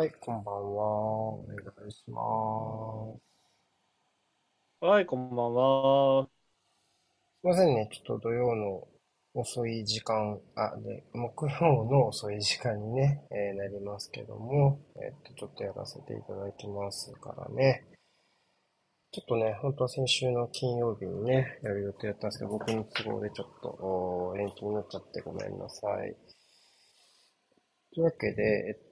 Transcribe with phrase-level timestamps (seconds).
[0.00, 0.60] はい、こんばんは。
[0.62, 2.22] お願いしま
[4.80, 4.86] す。
[4.86, 6.24] はい、こんばんは。
[6.24, 8.88] すいませんね、ちょっと土曜の
[9.34, 17.84] 遅い時間、あ、で、木曜の遅い時間にね、 えーなりますけども、えっと、ちょっとやらせていただきますからね。
[19.10, 26.16] ちょっとね、本当は先週の金曜日にね、やる予定だったんですけど、僕の都合でちょっと延期になっちゃってごめんなさい。
[27.92, 28.89] というわけで、えっと、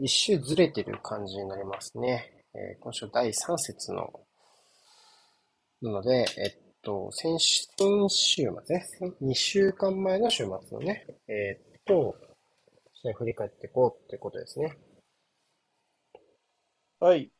[0.00, 2.44] 一周ずれてる感じになりますね。
[2.54, 4.12] えー今週第3節の
[5.82, 8.86] なので、えっと、先週、先週末ね、
[9.20, 12.16] 2週間前の週末のね、えっと、
[12.94, 14.78] 試合振り返っていこうってことですね。
[17.00, 17.30] はい。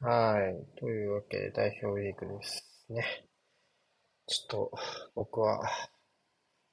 [0.00, 0.78] はい。
[0.78, 3.26] というわけで、代表リーグですね。
[4.26, 4.72] ちょっと、
[5.14, 5.60] 僕は、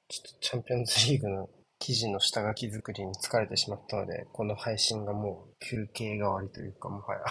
[0.08, 7.22] ちょっとチャンピオンズリーグの記事の下書き作りに疲れてしまったので、この配信がもう休憩代わりというか、もはや。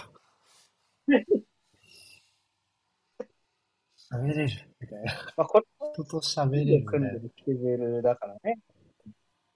[4.10, 4.48] 喋れる？
[4.80, 5.12] みたいな。
[5.36, 7.18] まあ、これ人と喋れでるみたいな組んで。
[7.20, 8.58] るスケジュールだからね。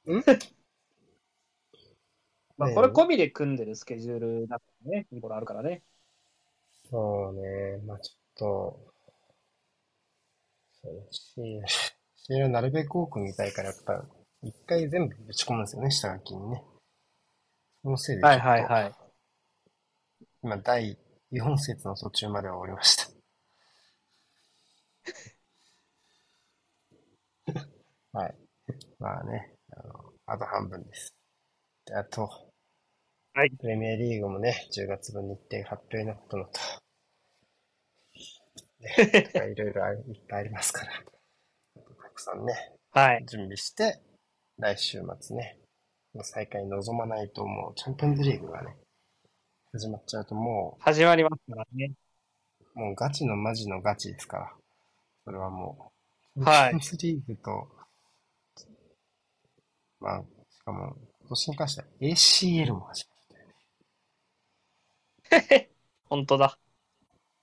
[0.06, 0.22] ん？
[2.58, 5.06] まあ、これ込みで組んでるスケジュールだからね。
[5.10, 5.82] いいことあるからね。
[6.90, 8.94] そうね、まあちょっと、
[10.82, 14.04] そうね、シール、シールをなるべく多く見たいから、やっぱ、
[14.42, 16.64] 一回全部ぶち込むんですよね、下書きにね。
[17.82, 18.94] そのせいでちょっと、はい。
[20.42, 20.98] 今、第
[21.30, 23.08] 4節の途中までは終わりました。
[28.18, 28.34] はい。
[28.98, 31.14] まあね、あの、あと半分です。
[31.84, 32.28] で、あと、
[33.34, 36.50] はいプレミアリーグもね、10月分日程が発表になったのと、
[38.80, 43.24] ね、 とかいろいろいっぱいありますから、たくさんね、はい。
[43.24, 44.02] 準備して、
[44.62, 45.58] 来週末ね、
[46.14, 48.76] の再開に臨まないともう、チャンピオンズリーグがね、
[49.72, 51.92] 始まっちゃうとも始まりますからね。
[52.76, 54.52] う、もうガチのマジのガチですから、
[55.24, 55.90] それはも
[56.36, 57.68] う、はいチャンピオンズリーグと、
[59.98, 63.04] まあ、しかも、今年に関しては ACL も始
[65.30, 65.70] まる。
[66.08, 66.56] 本当だ。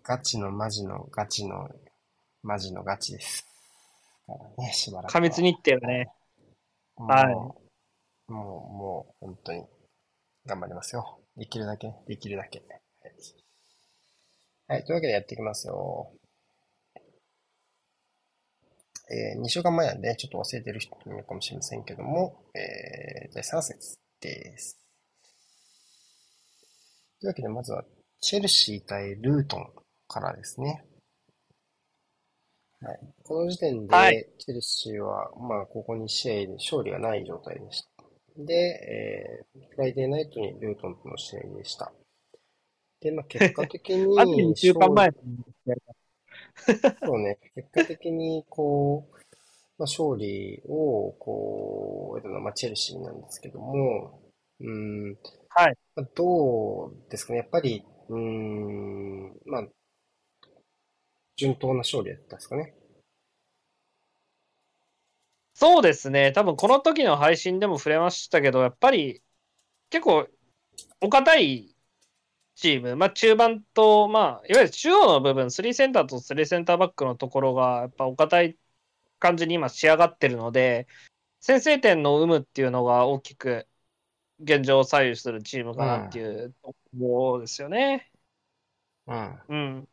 [0.04, 1.70] ガチのマジのガチの、
[2.44, 3.46] マジのガチです。
[4.26, 5.12] だからね、しばらくは。
[5.12, 6.14] 過密日程だね。
[7.00, 7.56] はいも
[8.30, 9.64] う、もう、本当に、
[10.46, 11.20] 頑張りますよ。
[11.36, 12.60] できるだけ、できるだけ。
[12.60, 12.80] はい。
[14.68, 16.12] はい、というわけでやっていきますよ。
[19.12, 24.78] えー、2週間前なんで、ちょっと忘れてる人もいるかもしれませんけども、えー、第3節です。
[27.20, 27.84] というわけで、まずは、
[28.22, 29.72] チェルシー対ルートン
[30.08, 30.86] からですね。
[32.82, 33.00] はい。
[33.24, 37.90] この時点で、はいチェルシーは、まあ、ここ2試合で勝利がない状態でした。
[38.38, 41.92] で、えー、フライデーナイトにルートンとの試合でした。
[43.02, 45.12] で、まあ、結果的に あと2週間前
[47.06, 49.16] そうね、結果的に、こう、
[49.78, 54.22] まあ、勝利を、こう、得たのは、まあ、チェルシーなんですけども、
[54.60, 55.18] うーん、
[55.50, 55.78] はい。
[55.96, 59.68] まあ、どうですかね、やっぱり、うーん、まあ、
[61.40, 62.76] 順当な勝利だったんですかね。
[65.54, 66.34] そうですね。
[66.34, 69.24] 多分この時の配信でも触れましたけど、やっぱり
[69.90, 70.28] 結構
[71.02, 71.76] お堅い
[72.56, 78.58] チーム、まあ中盤と、まあ、いわゆる中央の部分、3センターと3センターバックのところが、やっぱお堅い
[79.20, 80.88] 感じに今仕上がってるので、
[81.40, 83.68] 先制点の有無っていうのが大きく
[84.42, 88.12] 現状を左右するチームかなっていうところですよね。
[89.08, 89.40] うん。
[89.50, 89.90] うん。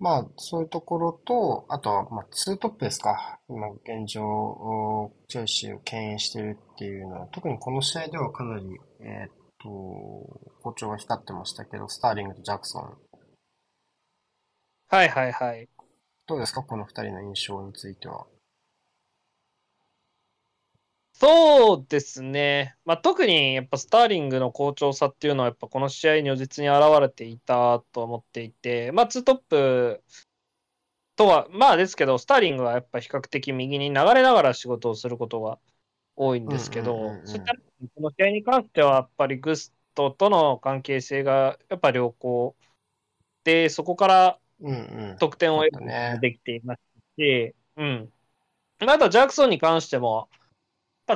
[0.00, 3.38] まあ、そういうところと、あとは、まあ、ツートップですか。
[3.50, 8.64] 今、現状、おチェルシーを牽引してるっていうのは、特にこの試合ではかなり、
[9.00, 9.68] えーっと、
[10.62, 12.96] 好調が光ってましたけど、スターリングとジャクソン。
[14.88, 15.68] はいはいはい。
[16.26, 16.62] どうですか？
[16.62, 18.26] この二人の印象については。
[21.20, 22.76] そうですね。
[22.86, 30.02] まあ、特にやっぱスターリングの好調さっていうのはやっぱこの試合に如実に現れていたと思っていて、まあ、ツートップ
[31.16, 35.58] とは、まあですけど、スターリングはやっぱ比較的右に流れながら仕事をすることが
[36.16, 42.56] 多いんですけどうんうんうんうん、そういったこの試合に関してはやっぱりグストとの関係性がやっぱ良好
[43.44, 45.16] で、そこからうんうん。
[45.18, 46.80] 得点を得ることねもできています
[47.18, 48.10] し、うん。
[48.80, 50.30] まああとはジャクソンに関しても、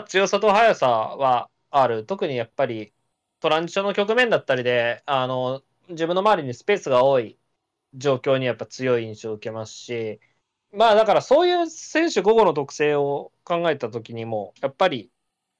[0.02, 2.04] ぱ強さと速さはある。
[2.06, 2.92] 特にやっぱり
[3.40, 7.38] トランジションの局面だったりで、あの、自分の周りにスペースが多い
[7.94, 10.20] 状況にやっぱ強い印象を受けますし、
[10.72, 15.10] まあだからそういう選手午後の特性を考えた時にも、やっぱり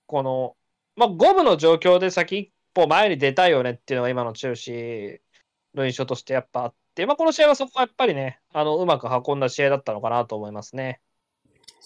[0.06, 0.56] この
[0.96, 5.19] まあ、五分の状況で先一歩前に出たいよねっていうのが今のチェルシー
[5.75, 11.00] の印象としてやっぱあって、まあ、この試合はそこはやっぱりね、あの、うまく運んだ試合だったのかなと思いますね。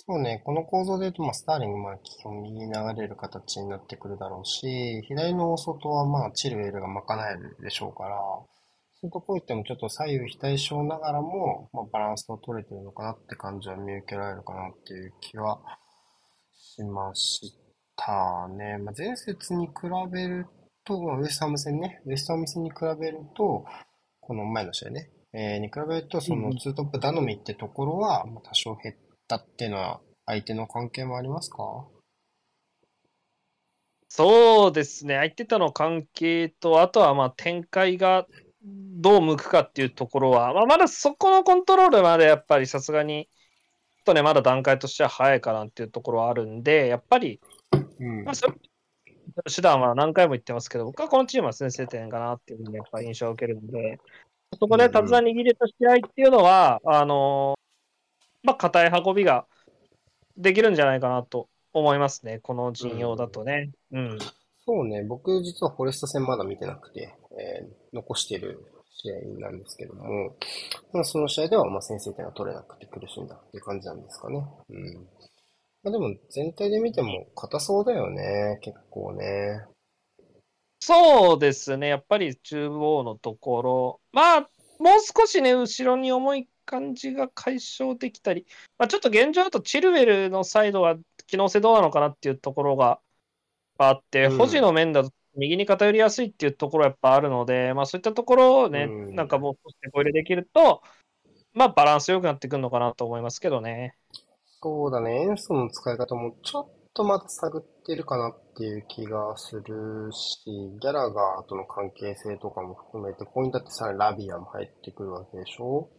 [0.01, 8.47] そうね、この構造で言うと、まあ、スターリングまあ基本右に流れる形になってくるだろうし、左の大外はまあチルウェルが賄えるでしょうから、そ
[9.03, 15.59] ういうところ行ってもちょっと左右非対称ながらも、まあ、バランスを取れてるのかなって感じは見受けられるかなっていう気は
[16.57, 17.53] しまし
[17.97, 18.79] たね。
[18.79, 19.73] まあ、前節に比
[20.13, 20.47] べる
[20.85, 23.65] と、ウエストハム戦ね、ウエストハム戦に比べると、
[24.21, 31.87] この前の試合ね、えー、に比べると、そのツートップ頼みってところは、まあ、多少減ったっていうのは、相手の関係もありますか？
[34.09, 38.27] そうですね、相手との関係と、あとはまあ展開が
[38.65, 43.29] どう向くかっていうところは、まあ、まだそこのコントロールまでやっぱりさすがに、
[44.05, 47.41] とね、まだ段階としては早いかなっていうところはあるんで、やっぱり、
[48.01, 48.35] うん、まあ、
[49.55, 54.01] 手段は何回も言ってますけど、僕はこのチームは先制点かなっていうふうにやっぱ印象を受けるんで、
[54.59, 57.55] そこで手綱握れた試合っていうのは、あの
[58.43, 59.47] まあ、硬い運びが
[60.37, 63.71] できるんじゃないかなと思いますね、この陣容だとね。
[63.93, 64.19] うん。
[64.65, 70.37] そうね、僕実はフォレスト戦まだ見てなくて、えー、残してる試合なんですけども、
[70.93, 74.45] まあ、その試合ではまあ先制点が取れなくて苦しんだっていう感じなんですかね。
[74.69, 74.95] うん。
[75.83, 79.65] まあ、でも全体で見ても硬そうだよね、結構ね。
[80.81, 84.49] そうですね、やっぱり中央のところ、まあ、もう
[85.01, 88.47] 少しね、後ろに重い感じが解消できたり、
[88.79, 93.01] まあ、ちょっと現状だとチルウェルのサイドは機能性どうなのかなっていうところが
[93.79, 100.83] あって、うん、保持の面だと右に偏りやすいっていうところはやっぱあるので、まあ、そういったところをね、うん、なんかもう少し手こ入れできると、
[101.55, 103.95] まあ、バランス良くなってくるのかなと思いますけどね。
[104.61, 110.41] そうだね、塩素の使い方もちょっとまだ探ってるかなっていう気がするし、
[110.81, 115.89] ギャラガーとの関係性とかも含めて、ここにだってさらにラビアも入ってくるわけでしょ？
[115.93, 115.98] うん。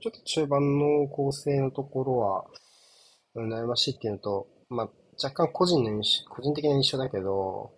[0.00, 2.44] ちょっと中盤の構成のところは、
[3.36, 4.90] 悩ましいっていうのと、まあ、
[5.22, 7.72] 若干個人の印象、個人的な印象だけど、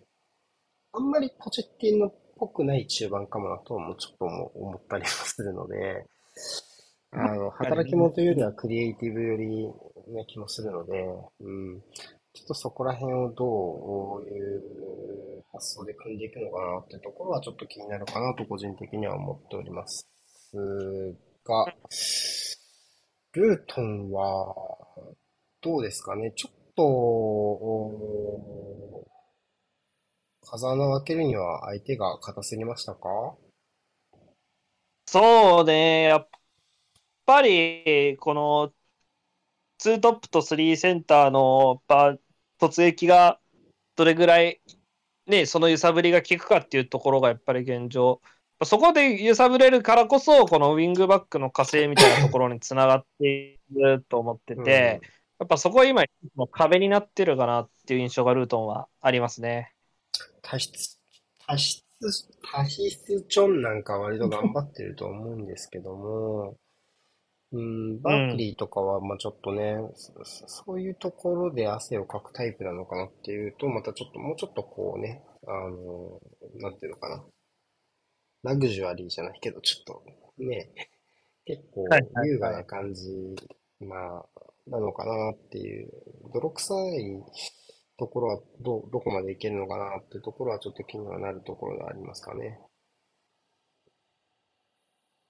[0.93, 6.05] あんまりポチッティーノっぽくない中盤かもなともちょっと思ったりもするので、
[7.11, 9.67] あの、 働き者というよりはクリエイティブより
[10.13, 11.05] な気もするので、
[11.39, 11.81] うん。
[12.33, 20.07] ちょっとそこら辺をどういう発想で組んでいくのかなってところはちょっと気になるかなと個人的には思っております
[21.43, 21.73] が、
[23.33, 24.55] ルートンは
[25.61, 26.31] どうですかね？
[26.35, 26.81] ちょっと、
[30.49, 33.35] 風穴を開けるには相手が硬すぎましたか？
[35.07, 36.27] そうね、やっ
[37.25, 38.71] ぱり、この、
[39.79, 41.81] 2トップと3センターの
[42.59, 43.39] 突撃が
[43.95, 44.61] どれぐらい、
[45.25, 48.21] ね、その揺さぶりが効くかっていうところがやっぱり現状、
[48.65, 56.03] そこで揺さぶれるからこそ、このウィングバックの火星みたいなところにつながっていると思ってて、うんやっぱそこは今、
[56.51, 59.73] 壁になってるかなっていう印象がルートンはありますね。
[60.43, 60.99] 多質、
[61.47, 61.83] 多質、
[62.53, 66.57] 多質チョンなんか割と頑張ってると思うんですけども、
[67.53, 76.19] うん、バークリーとかは、まあちょっとね、うん、そういうところで汗をかくタイプなのかなっていうと、またちょっと、もうちょっとこうね、あの、
[76.59, 77.23] なんていうのかな。
[78.43, 80.03] ラグジュアリーじゃないけど、ちょっと
[80.37, 80.71] ね、
[81.45, 81.85] 結構
[82.25, 83.35] 優雅な感じ、
[83.79, 84.25] まあ、
[84.67, 85.91] なのかなっていう、
[86.33, 87.23] 泥臭い
[87.97, 92.59] ところはど、どこまでいけるのかなっていうところはちょっと気にはなるところがありますかね。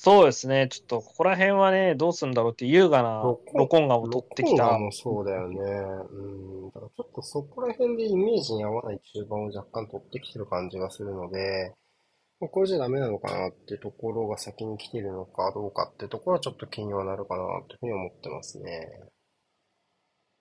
[0.03, 0.67] そうですね。
[0.67, 4.63] ちょっとここら辺はね、どうするんだろうって優雅なロコンガを取ってきた。
[4.63, 5.59] ロコンガもそうだよね。
[5.59, 6.71] うん。
[6.71, 11.75] だからちょっとそこら辺でイメージに合わない中盤を若干取ってきてる感じがするので、
[12.49, 18.89] これじゃダメなのかなってところが先に来てるのかどうかってところはちょっと気にはなるかなというふうに思ってますね。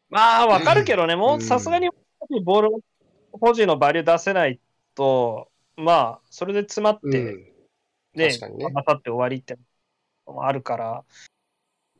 [0.09, 1.89] まあ、わかるけどね、もうさすがに
[2.43, 2.71] ボール
[3.33, 4.59] 保持のバリュー出せない
[4.95, 7.51] と、まあ、それで詰まって、うん、
[8.15, 8.31] ね、
[8.73, 9.57] またって終わりって
[10.27, 11.05] のもあるから、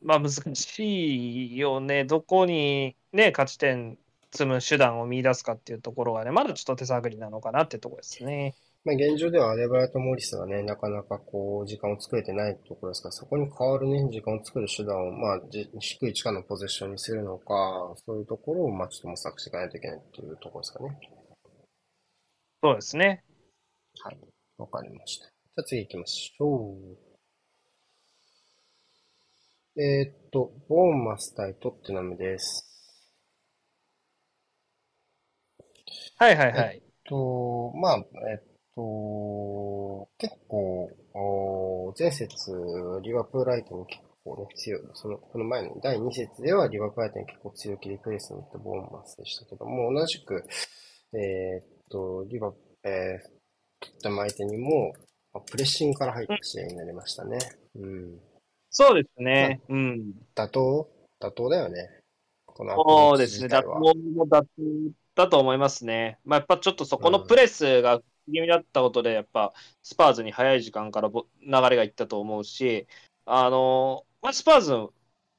[0.01, 3.97] まあ難しいよね、どこにね、勝ち点
[4.31, 8.55] 積む手段を見出すかっていうところがね、まだちょっと手探りなのかなってところですね。
[8.83, 15.41] まあ、現状ではアレバラとモリスがね、なかなかこう、時間を作れてないところですから、そこに代わるね、時間を作る手段を、まあ、
[15.79, 20.99] 低い地下のポゼッションにするのか、そういうところを、まあ、ちょっと模索していかないといけないっていうところですかね。
[22.63, 23.23] そうですね。
[23.99, 24.17] はい。
[24.57, 25.25] わかりました。
[25.25, 27.11] じゃあ次行きましょう。
[29.79, 32.67] えー、っと、ボーンマス対トッテナムです。
[36.17, 36.75] はいはいはい。
[36.75, 38.50] えっと、まあ、えっ
[38.81, 42.27] と、結構、お前節、
[43.03, 50.43] リバプール相手に結構ね、強い、その、この前の第2節ではリバプール相手に結構強気でプレスに行ったボーンマスでしたけども、同じく、
[51.13, 53.41] えーっと、リバ、えー、
[54.01, 54.93] トッテ相手にも、
[55.33, 57.37] まあプレッシングから入った試合になりましたね。
[57.75, 58.19] うん。
[58.69, 59.61] そうですね。
[59.69, 60.13] うん。
[60.35, 60.89] 妥当
[61.21, 61.89] 妥当だよね。
[62.45, 63.47] このそうですね。
[63.47, 64.45] 妥当も妥当
[65.15, 66.19] だと思いますね。
[66.25, 72.87] まあ、やっぱちょっとそこのプレスが気味だったことで、やっぱスパーズに早い時間からぼ流れがいったと思うし、
[73.25, 74.73] あの、まあ、スパーズ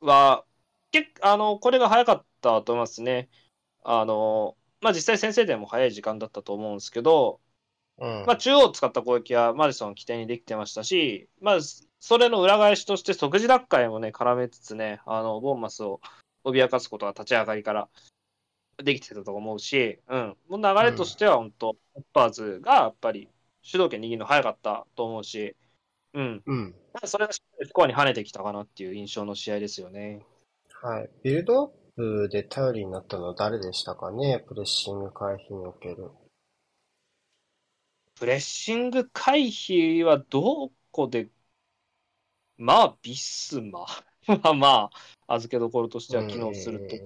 [0.01, 0.45] は、
[0.91, 3.29] 結あの、これが早かったと思いますね。
[3.85, 7.41] あの、まあ、実際先制点も早い時間だったと思うんですけど、
[7.99, 8.25] うん。
[8.27, 11.59] まあ、中央を使った攻撃はマディソンを起点にできてましたし、まあ、
[12.01, 16.01] それの裏返しとして即時奪回もね、絡めつつね、あの、ボーンマスを
[16.45, 17.89] 脅かすことが立ち上がりから
[18.79, 23.29] できてたと思うし、うん、もう流れとしては本当、スパーズがやっぱり
[23.63, 25.57] 主導権握るの早かったと思うし、
[26.15, 26.75] うん、うん。
[27.05, 27.41] それがス
[27.73, 30.25] コアに跳ねてきたかなっていう印象の試合ですよね。
[30.83, 31.11] はい。
[31.23, 34.45] ビルドアップで頼りになったのは誰でしたかね？
[34.47, 36.11] プレッシング回避における。
[38.15, 41.29] プレッシング回避はどこで、
[42.57, 43.87] まあ、ビスマ
[44.43, 44.91] はま
[45.27, 46.97] あ、預けどころとしては機能すると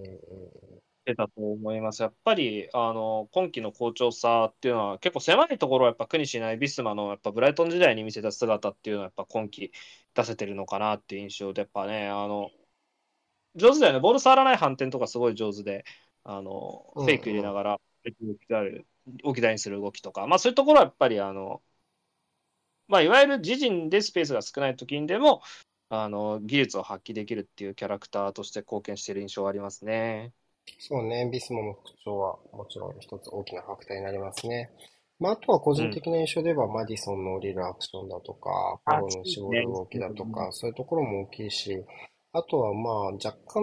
[1.07, 2.03] うんうんうんうん出たと思います。
[2.03, 9.73] やっぱり、あの、今季の好調さっていうのは、結構狭いところをやっぱ苦にしないビスマの、やっぱブライトン時代に見せた姿っていうのは、やっぱ今季
[10.15, 12.51] 出せてるのかなっていう印象で、やっぱね、あの、
[13.55, 14.01] 上手だよね。
[14.01, 15.85] ボール触らない反転とかすごい上手で、
[16.25, 17.81] あの、うんフェイク入れながら、
[19.25, 21.63] 置き台にする動きとか、まあそういうところはやっぱり、あの、
[22.89, 25.43] まあいわゆる自陣でスペースが少ない時にでも、
[25.89, 30.33] あの、技術を発揮できるっていうキャラクターとして貢献している印象はありますね。
[30.79, 34.71] そうね、ビスモの復調はもちろん一つ大きなファクターになりますね。
[35.19, 41.85] まあ、あとは個人的な印象では、マディソンの降りるアクションだとか、フォローの絞る動きだとか、そういうところも大きいし、
[42.33, 43.63] あとはまあ、若干、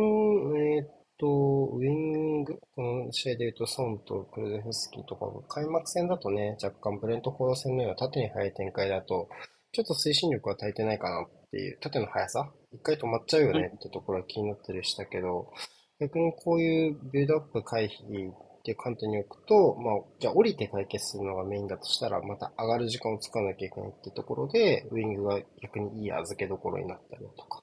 [0.58, 9.30] えーっと、ウィング、この試合で言うと、ソンとクルゼフスキーとか、開幕戦だとね、若干ブレントフォード戦のような縦に速い展開だと、
[9.74, 12.52] ちょっと推進力が足りてないかなっていう、縦の速さ？
[12.72, 15.52] 一回止まっちゃうよねってところは気になったりしたけど、
[16.04, 27.62] 逆にこういうビルドアップ回避っていう観点に置くと、まあ、じゃあ降りて解決するのがメインだとしたら、また上がる時間を使わなきゃいけないってところで、ウィングが逆にいい預けどころになったりとか。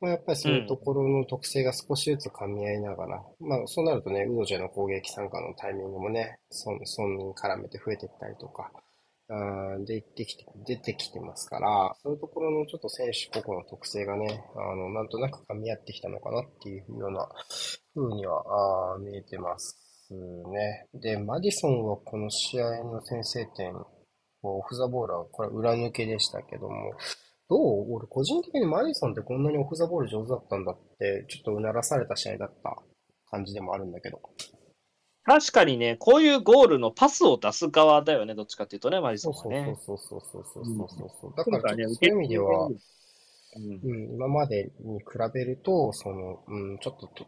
[0.00, 8.70] まあ、やっぱりそういうところの特性が少しずつ噛み合いながら、まあそうなるとね、ウドジェの攻撃参加のタイミングもね、そん、そんに絡めて増えていったりとか、
[9.28, 17.28] あーで、できて、出てきてますから、そういうところのちょっと選手個々の特性がね、あの、なんとなく噛み合ってきたのかなっていうような
[17.94, 19.78] 風には、あ見えてます
[20.12, 20.88] ね。
[20.92, 23.74] で、マディソンはこの試合の先制点、
[24.42, 26.92] オフザボールはこれ裏抜けでしたけども、
[27.48, 27.94] どう？
[27.94, 32.76] 俺個人的にマディソンってこんなにオフザボール上手だったんだって、ちょっとうならされた試合だった
[33.30, 34.20] 感じでもあるんだけど。
[35.24, 39.78] 確かにね、こういうゴールのパスを出す側だよね、どっちかっていうとね、マディソそうンはそうね。
[39.80, 41.32] そうそうそうそうそうそう。
[41.34, 42.74] だからねそういう意味では、うん
[43.56, 47.26] うん、今までに比べると、その、うん、ちょっとと、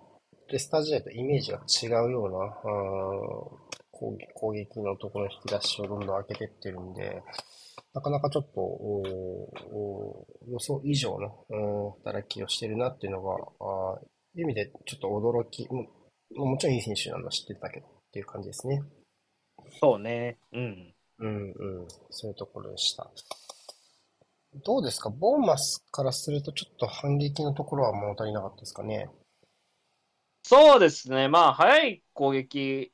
[0.49, 7.23] レスター時代とイメージが違うような、あー攻撃攻撃のところの引き出しをどんどん開けてってるんで、
[7.95, 14.07] なかなかちょっと、おーおー予想以上の、うん、働きをしてるなっていうのが、あー
[14.39, 15.67] いう意味でちょっと驚き、
[16.35, 18.83] ももちろんいい選手なのは知ってたけどっていう感じですね。
[19.81, 20.39] そうね。
[20.53, 20.95] うん。
[21.19, 23.11] うんうん、そういうところでした。
[24.65, 25.11] どうですか？
[25.11, 29.11] ボーマスからするとちょっと反撃のところは物足りなかったですかね？
[30.45, 31.29] そうですね。
[31.29, 32.93] まあ、早い攻撃、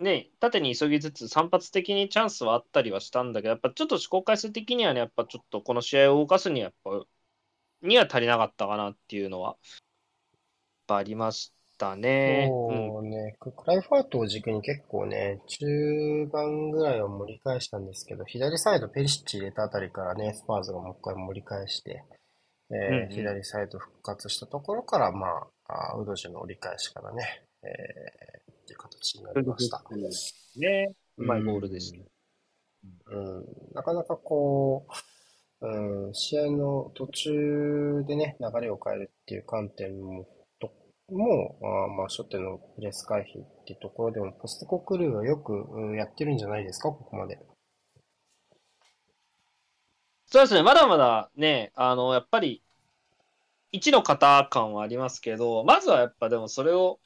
[0.00, 7.06] ね、縦に急ぎつつ、散発的にチャンスはあったりはしたんだけど、やっぱちょっと試行回数的にはね、やっぱちょっとこの試合を動かすには、やっぱ、
[7.82, 9.58] には足りなかったかなっていうのは、やっ
[10.88, 12.48] ぱありましたね。
[12.52, 22.04] うんそうね、ククライファートを軸に結構ね、中盤ぐらいは盛り返したんですけど、左サイドペリシッチ入れたあたりからね、スパーズがもう一回盛り返して、
[22.70, 25.26] えーうんうん左サイド復活したところから、ま
[25.66, 29.82] あ、あウドジェの折り返しからね、えーっていう形になりました。
[30.56, 31.98] ね、うまいゴールでした。
[33.12, 33.44] うん、
[33.74, 34.86] なかなかこ
[35.60, 40.39] う、うん、試合の途中でね、流れを変えるっていう観点も、と
[41.12, 47.38] もあーまあ、初手のプレス回避ってところでも、ポストコクルーはよく、うんやってるんじゃないですか、ここまで。
[50.26, 52.62] そうですね、まだまだね、あの、やっぱり、
[53.72, 57.00] 一の型感はありますけど、まずはやっぱでもそれを、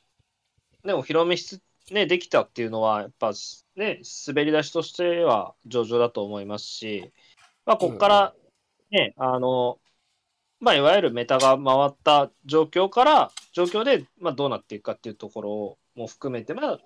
[0.85, 3.33] ね、お披露目しつね、できたっていうのは、やっぱ
[3.77, 7.13] ね、滑り出しとしては上々だと思いますし、
[7.67, 8.35] まあ、ここから
[8.91, 9.79] ね、あの、
[10.65, 16.81] まあ、いわゆるメタが回った状況から、状況で、まあ、どうなっていくかっていうところも含めて、まあ、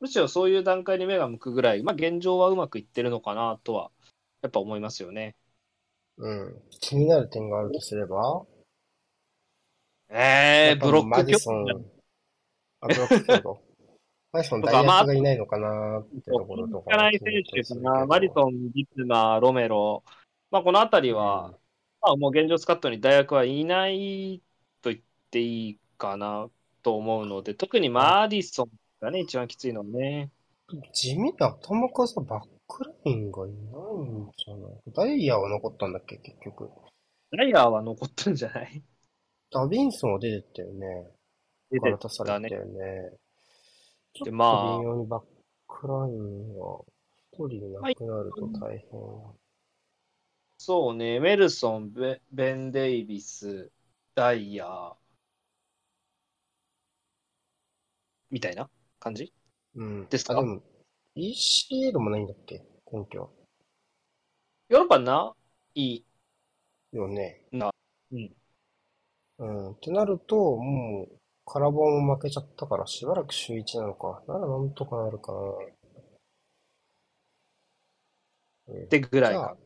[0.00, 3.90] むしろそういう段階に目が向くぐらい、まあ、現状はうまくいってるのかなとは、
[4.42, 5.36] やっぱ思いますよね。
[6.18, 6.62] うん。
[6.80, 8.44] 気になる点があるとすれば？
[10.10, 11.64] えー、やっぱブロックマディソン、
[12.80, 13.62] あ、ブロック強度。
[14.32, 16.90] マディソン代役がいないのかなってところとか。
[16.90, 20.02] かない選手かな、マディソン、ビツマ、ロメロ、
[20.50, 21.58] まあ、このあたりは、ま
[22.02, 24.42] あ、もう現状スカットに大学はいない
[24.82, 26.48] と言っていいかな
[26.82, 30.30] と思うので、特にマディソンがね、一番きついのはね。
[30.92, 33.54] 地味な頭数バックラインがいない
[34.08, 36.70] んじゃないダイヤは残ったんだっけ、結局。
[37.30, 38.82] ライヤーは残ったんじゃない？
[39.50, 41.10] ダビンソンは出てったよね。
[41.70, 42.62] 出てたねれた。
[42.62, 43.12] よね。
[44.24, 45.22] でまあ微妙にバッ
[45.68, 46.84] クラインが
[47.32, 49.41] 一人なくなると大変。
[50.64, 53.72] そうね、メルソン、ベベン・デイビス、
[54.14, 54.94] ダイヤー、
[58.30, 59.32] みたいな感じ？
[59.74, 60.06] うん。
[60.08, 60.62] ですかあ、でも、
[61.16, 62.62] ECL もないんだっけ？
[62.92, 63.28] 根拠は。
[64.68, 65.34] ヨーロッパな
[65.74, 66.04] いい
[66.92, 67.42] よね。
[67.50, 67.72] な。
[68.12, 68.36] うん。
[69.38, 69.72] うん。
[69.72, 74.22] ってなると、もう、カラボンも負けちゃったから、しばらく週1なのか。
[74.28, 75.38] ならなんとかなるかな。
[78.68, 79.56] うんってぐらいか。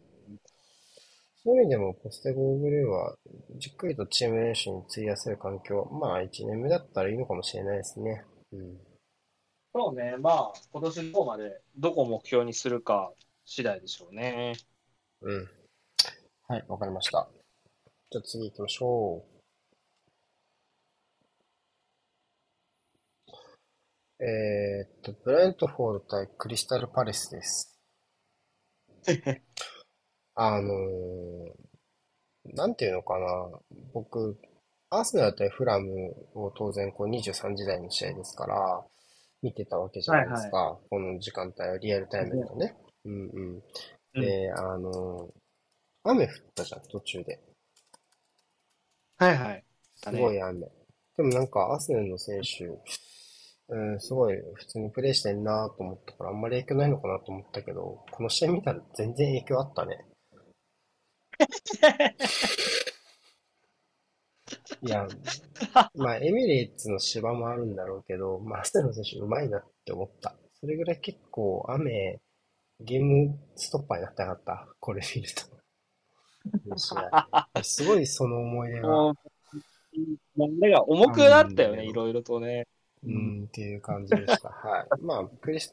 [1.46, 3.14] そういう意味でも、ポステゴーグルーは、
[3.58, 8.24] じっくりとチーム練習に費やせる環境、まあ、1年目だったらいいのかもしれないですね。
[8.50, 8.76] うん。
[9.72, 13.12] そうね、まあ、今年の方までどこを目標にするか
[13.44, 14.54] 次第でしょうね。
[15.20, 15.48] うん。
[16.48, 17.28] はい、わかりました。
[18.10, 19.24] じゃあ次行きましょ
[24.18, 24.24] う。
[24.24, 27.78] えーっと、ブレントフォード対クリスタルパレスです。
[30.36, 31.50] あのー、
[32.54, 33.26] なんていうのかな。
[33.92, 34.38] 僕、
[34.90, 38.84] アーセナル対フラムを当然こう23時台の試合ですから、
[39.42, 40.78] 見てたわけじゃないですか。
[40.88, 42.76] この時間帯はリアルタイムだとね。
[43.04, 43.54] うんうん。
[43.54, 43.62] うん
[44.20, 45.28] で、あの、
[46.04, 47.38] 雨降ったじゃん、途中で。
[49.18, 49.64] はいはい。
[49.96, 50.60] すごい雨。
[51.16, 52.64] でもなんか、アスネルの選手、
[53.68, 60.06] うん、すごい普通にプレイしてんなと思ったから、あんまり影響ないのかなと思ったけど、この試合見たら全然影響あったね。
[64.82, 65.06] いや、
[65.94, 70.36] まあ、エミレーツの芝もあるんだろうけど、まあ、アスネルの選手うまいなって思った。
[70.60, 72.20] それぐらい結構雨、
[72.80, 74.68] ゲームストッパーになってなかった？
[74.80, 75.42] これ見ると。
[77.64, 78.88] すごいその思い出が。
[78.88, 79.14] もう、
[80.36, 82.66] 流れが重くなったよね、うんいろいろとね。
[83.02, 84.48] うん、っていう感じでした。
[84.50, 85.02] はい。
[85.02, 85.72] まあ、クリス、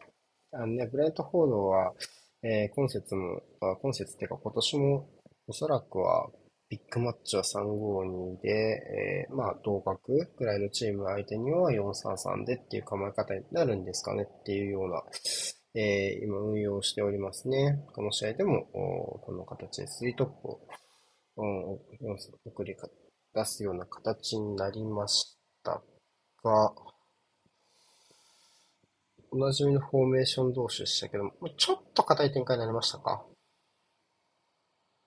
[0.51, 1.93] あのね、ブレントフォードは、
[2.41, 5.09] えー今節も、あ今節っていうか今年も、
[5.47, 6.29] おそらくは、
[6.69, 15.03] ビッグマッチは352で、えーまあ、同格ぐらいのチーム相手には433でっていう構え方になるんですかねっていうような、
[15.75, 17.83] えー今運用しておりますね。
[17.93, 20.59] この試合でも、この形で3トップを、
[21.37, 21.73] うん、
[22.45, 22.75] 送り
[23.35, 25.81] 出すような形になりました
[26.43, 26.73] が、
[29.31, 33.25] おなじみのフォーメーション同士でしたけども、ちょっと硬い展開になりましたか？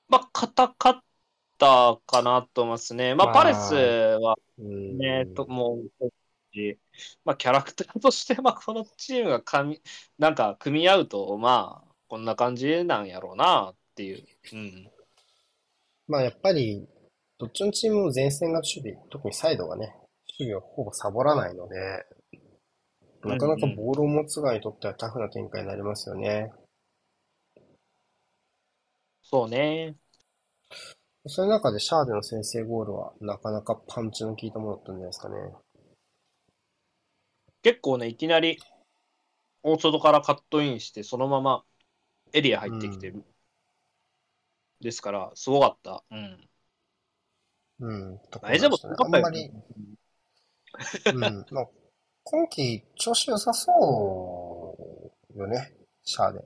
[0.08, 1.02] まあ、硬かっ
[1.58, 3.14] たかなと思いますね。
[3.14, 4.98] まあ、まあパレスはうん。
[4.98, 6.10] ね、ともう、
[7.24, 9.82] まあ、キャラクターとして、まあ、このチームがかみ、
[10.18, 14.24] なんか、組み合うと、まあ、こんな感じなんやろうな、っていう。
[14.52, 14.90] うん。
[16.08, 16.86] まあやっぱり、
[17.38, 19.94] どっちのチームも前線が守備、特にサイドがね、
[20.38, 22.06] 守備をほぼサボらないので、
[23.24, 26.52] なかなかボールを持つ側にとってはタフな展開になりますよね。
[26.52, 26.65] そうね。
[29.28, 29.48] そう
[31.46, 35.36] いう中でシャーデの先制ゴールはなかなかパンチの効いたものだったんじゃないですかね。
[37.62, 38.60] 結構ね、いきなり、
[39.64, 41.64] 大外からカットインして、そのまま
[42.32, 43.24] エリア入ってきてる。
[44.80, 46.04] ですから、すごかった。
[46.10, 46.48] うん。
[47.80, 48.20] うん。
[48.40, 49.04] 大丈夫？
[49.04, 49.50] あんまり、
[51.06, 51.18] うん。
[51.50, 51.68] まあ、
[52.22, 54.76] 今季調子良さそ
[55.34, 55.72] うよね、
[56.04, 56.44] シャーデ。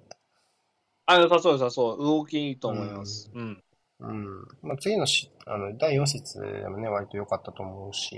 [1.12, 2.03] あ、良さそう良さそう。
[2.03, 3.31] 動きいいと思います。
[3.35, 3.62] うん。
[4.01, 4.27] うん。
[4.62, 8.16] まあ、次のし、あの、第4節でもね、割と良かったと思うし、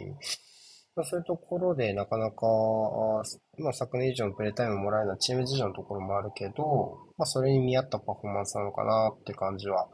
[0.94, 3.22] まあ、そういうところでなかなか、あ
[3.58, 9.88] まあ、昨年以上のプレータイムもらえるのはチーム事情のところもあるけど、まあ、それに見合ったパフォーマンスなのかなって感じは、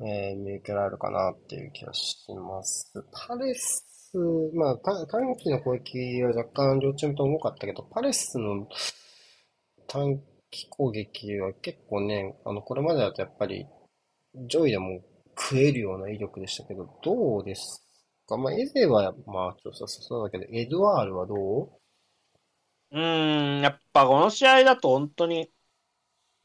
[0.00, 2.92] えー、見受けられるかなっていう気がします。
[3.12, 4.18] パレスス、
[4.54, 8.68] まあ、た短期の攻撃は若干両チームとも多かったけど、パレスの
[9.88, 10.20] 短
[10.52, 13.66] 期攻撃は結構ね、あの、これまでだとやっぱり
[14.46, 15.00] 上位でも
[15.36, 17.84] 食えるような威力でしたけど、どうです
[18.28, 18.36] か？
[18.36, 21.70] まあ、エゼは、まあ、ちょっとそうだけど、エドワールはどう？
[22.92, 25.50] うーん、やっぱこの試合だと本当に、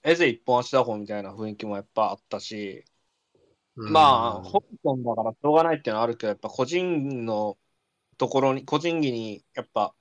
[0.03, 2.85] エゼ一本足打法みたいな雰囲気もやっぱあったし、
[3.75, 7.57] まあ、香港だからしょうがないっていうのはあるけど、やっぱ個人の
[8.17, 9.95] ところに、個人技にやっぱ、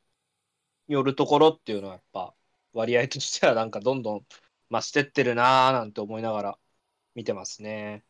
[0.89, 2.36] よるところっていうのはやっぱ、
[2.77, 4.27] 割合としてはなんかどんどん
[4.71, 6.59] 増してってるなーなんて思いながら
[7.15, 8.05] 見てますね。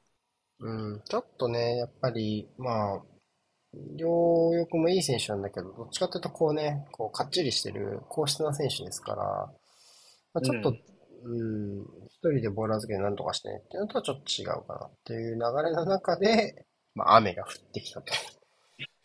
[0.58, 3.02] うん、ちょっとね、やっぱり、まあ、
[3.94, 9.22] 両翼もいい選手なんだけど、どっちかというとこうね、こう、かっちりしてる、硬質な選手ですから、
[10.32, 18.12] まあ、ちょっと、うん、一人でボール預けで何とかしてねっていうのとはちょっと違うかなっていう流れの中で、まあ、雨が降ってきたと。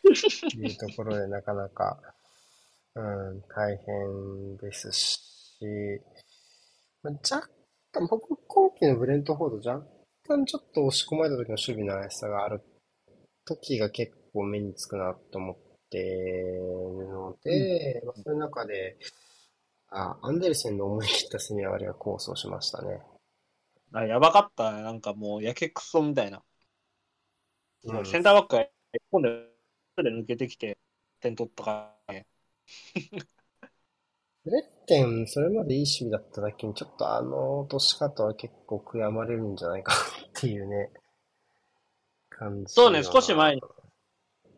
[0.56, 2.00] いうところで、なかなか、
[2.94, 5.31] うん、大変ですし、
[7.02, 7.48] まあ、若
[7.92, 9.86] 干、僕、今季のブレントフォード、若
[10.28, 12.62] 干ちょっと押し込まれた時の守備の怪しさがある
[13.44, 15.56] 時が結構目につくなと思っ
[15.90, 18.96] てるので、うん、まあ、そういう中で、
[19.90, 23.02] あ、アンデルセンの思い切った攻め上がりが構想しましたね。
[23.92, 24.72] あ、やばかった。
[24.72, 26.42] なんかもう、やけくそみたいな。
[27.84, 28.70] うん、センターバックが一
[29.10, 29.28] 本で
[29.98, 30.78] 抜けてきて、
[31.20, 32.26] 点取ったからね。
[34.44, 40.90] レッテン、それまでいい守備だっただけに、ちょっとあの落とし方は結構悔やまれるんじゃないかっていうね、
[42.28, 42.72] 感じ。
[42.72, 43.62] そうね、少し前に、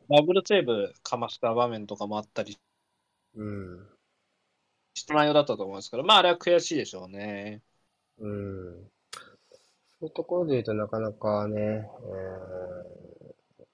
[0.08, 2.58] ダブルセーブかました場面とかもあったり、
[3.36, 3.86] うん。
[4.94, 7.60] した内容だったと思うんですけど、まああれは悔しいでしょうね。
[8.18, 8.90] うん。
[10.00, 13.64] そういうところで言うとなかなかね、えー、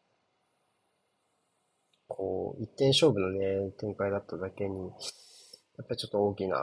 [2.09, 4.90] こう、一点勝負のね、展開だっただけに、
[5.81, 6.57] やっぱりちょっと大きな、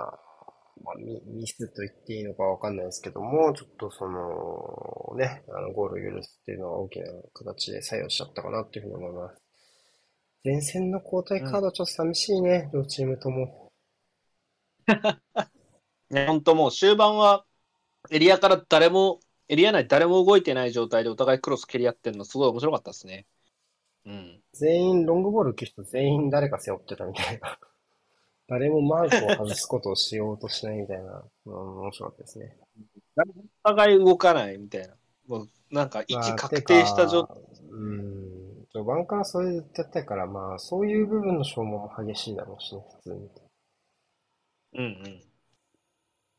[0.83, 9.41] まあ、ミミスと言っていいのかわかんないですけども、ちょっとその、ね、あの、ゴールを許すっていうのは大きな形で作用しちゃったかなっていうふうに思います。
[10.45, 13.71] 前線の交代カードちょっと寂しいね、うん、両チームとも。
[16.11, 17.43] ね、本当もう終盤は
[18.11, 23.25] エリアから誰も、エリア内誰も動いてない状態でお互いクロス蹴り合ってるのすごい面白かったですね。
[24.05, 24.41] うん。
[24.53, 27.59] 全員ロングボール受ける人全員誰か背負ってたみたいな。
[28.47, 32.55] 誰もマークを外すことをしようとしないみたいな、うん、面白かったですね。
[33.15, 34.95] 誰もお互い動かないみたいな。
[35.27, 37.37] もうなんか位置確定した状態。
[37.69, 38.65] うん。
[38.71, 43.29] 序盤からそれでやったから、まあ、そういう部分の消耗も激しいだろうしね、普通に。
[44.75, 45.27] うんうん。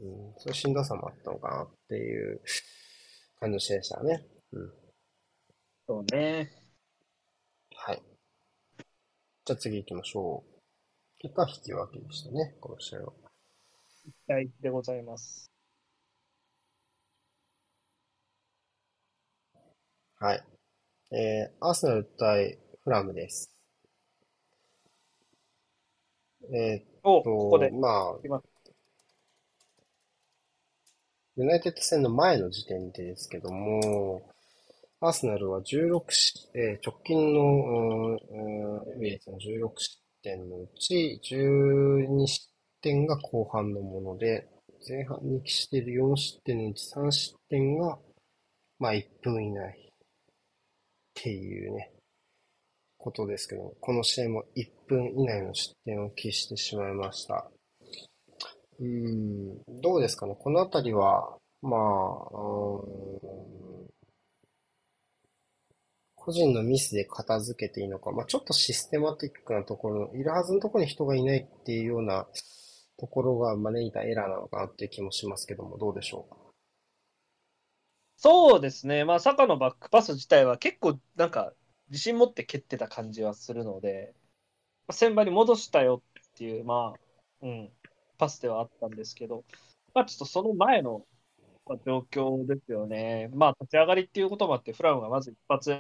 [0.01, 2.41] うん、そういうしんどさもあったのかなっていう
[3.41, 4.25] 感じでしたね。
[4.53, 4.73] うん。
[5.87, 6.53] そうね。
[7.75, 8.03] はい。
[9.45, 10.58] じゃあ次行きましょう。
[11.21, 13.13] 結果引き分けでしたね、この試合は。
[14.29, 15.51] はい、でございます。
[20.21, 20.45] はい。
[21.11, 23.53] えー、アーセナル対フラムです。
[26.55, 28.41] えー、っと、ここでまあ、
[31.37, 34.23] ユナイテッド戦の前の時点でですけども、
[35.01, 42.49] アーセナルは16し、えー、直近の、うん、うん、エの16失点のうち12失
[42.81, 44.49] 点が後半のもので、
[44.89, 47.99] 前半に期している4失点のうち3失点が、
[48.79, 49.93] まあ1分以内っ
[51.15, 51.93] ていうね、
[52.97, 57.51] ことですけど、この試合も1分以内の失点を喫してしまいました。
[58.81, 60.37] うん、どうですかね？
[60.39, 63.89] このあたりは、まあ、うん
[66.21, 72.27] 個人のミスで片付けていいのか、まあ、ちょっとシステマティックなところ、いるはずのところに人がいないっていうような
[72.99, 76.37] ところが招いたエラーなのかなっていう気もしますけども、どうでしょうか？
[78.17, 81.53] そうですね、まあ、坂のバックパス自体は結構なんか
[81.89, 84.13] 自信持って蹴ってた感じはするので、
[84.89, 87.71] まあ、先場に戻したよっていう、まあ、うん、
[88.19, 89.45] パスではあったんですけど、
[89.95, 91.03] まあ、ちょっとその前の
[91.77, 93.29] 状況ですよね。
[93.33, 95.71] まあ、立ち上がりっていうこともあって、フラムがまず一発、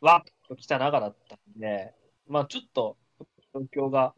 [0.00, 1.94] わっと来た中だったんで、
[2.26, 2.96] まあ、ちょっと
[3.54, 4.14] 状況が、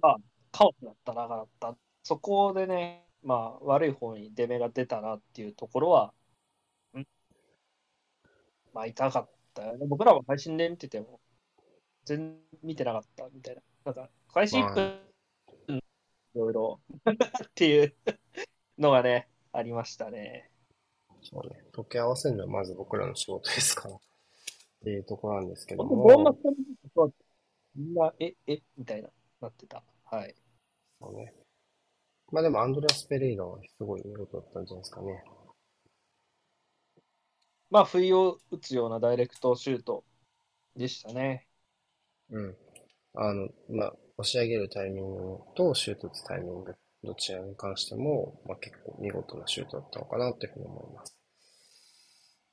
[0.00, 0.16] まあ、
[0.52, 1.76] カオスだった中だった。
[2.02, 6.12] そこでね、まあ、悪い方に出目が出たなっていうところは、
[6.96, 7.04] ん
[8.72, 9.86] まあ、痛かったよね。
[9.86, 11.20] 僕らは配信で見てても、
[12.04, 13.62] 全然見てなかったみたいな。
[13.84, 15.00] なんか、開始1分、
[15.68, 15.80] い
[16.38, 16.80] ろいろ
[17.44, 17.94] っていう
[18.78, 20.50] のがね、ありましたね。
[21.20, 21.64] そうね。
[21.72, 23.94] 溶け合わせるのはまず僕らの仕事ですから。
[23.98, 24.00] っ
[24.84, 25.96] ていうところなんですけども。
[25.96, 26.38] ボーマス
[27.74, 29.82] みんな、え、え、みたいな、なってた。
[30.04, 30.34] はい。
[31.00, 31.34] そうね。
[32.30, 35.24] まあでもアンドレアス・ペレイラはすごい見事だったんじゃないですかね。
[37.70, 40.04] まあ、不意を打つようなダイレクトシュート
[40.76, 41.46] でしたね。
[42.30, 42.56] うん。
[43.14, 51.16] あの、まあ、押し上げるタイミングとシュート打つタイミング、どちらに関しても、まあ、結構見事なシュートだったのかなというふうに思います。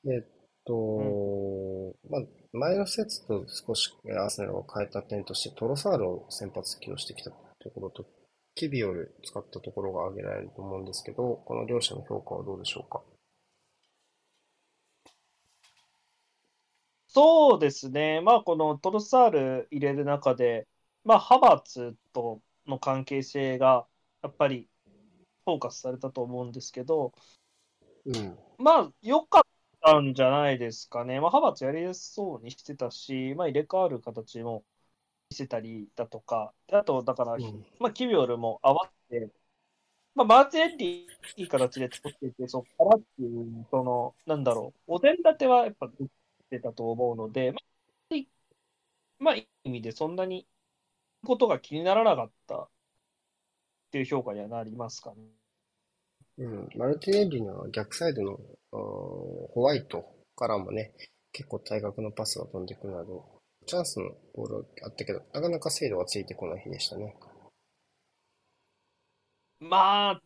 [0.04, 0.22] でえっ
[0.66, 2.22] と、まあ、
[2.54, 8.06] 前の節と少しアーセナルを変えた点として、トロサールを先発起用してきたところと、
[8.56, 13.02] キビオル使ったところが挙げられると思うんですけど、この両者の評価はどうでしょうか？
[17.08, 18.22] そうですね。
[18.22, 20.68] まあ、このトロサール入れる中で、
[21.04, 23.86] まあ、ハバーツとの関係性が、
[24.26, 24.68] やっぱり、
[25.46, 27.14] フォーカスされたと思うんですけど、
[28.06, 28.36] うん。
[28.58, 29.44] まあ、良かっ
[29.82, 31.20] たんじゃないですかね。
[31.20, 34.66] まあ、ハバーツやりやすそうにしてたし、まあ、入れ替わる形も
[35.30, 39.32] 見せたりだとか、あと、だから、うんまあ、キビオルも合わせて、
[40.16, 41.08] まあ、マーティネッリ
[41.38, 46.10] いい形で作っていて、そこからっていう、その、なんだろう、お膳立てはやっぱでき
[46.50, 47.60] てたと思うので、ま
[48.10, 48.28] あ、い
[49.20, 50.48] まあ、いい意味でそんなに
[51.26, 52.70] ことが気にならなかった
[53.96, 55.24] っていう評価にはなりますかね。
[56.38, 58.38] うん、マルティネッリの逆サイドの
[58.72, 60.04] ホワイト
[60.36, 60.92] からもね、
[61.32, 63.24] 結構対角のパスが飛んでくるなど、
[63.66, 67.16] チャンスのボールはあったけど、なかなか精度がついてこない日でしたね。
[69.62, 70.22] まあ、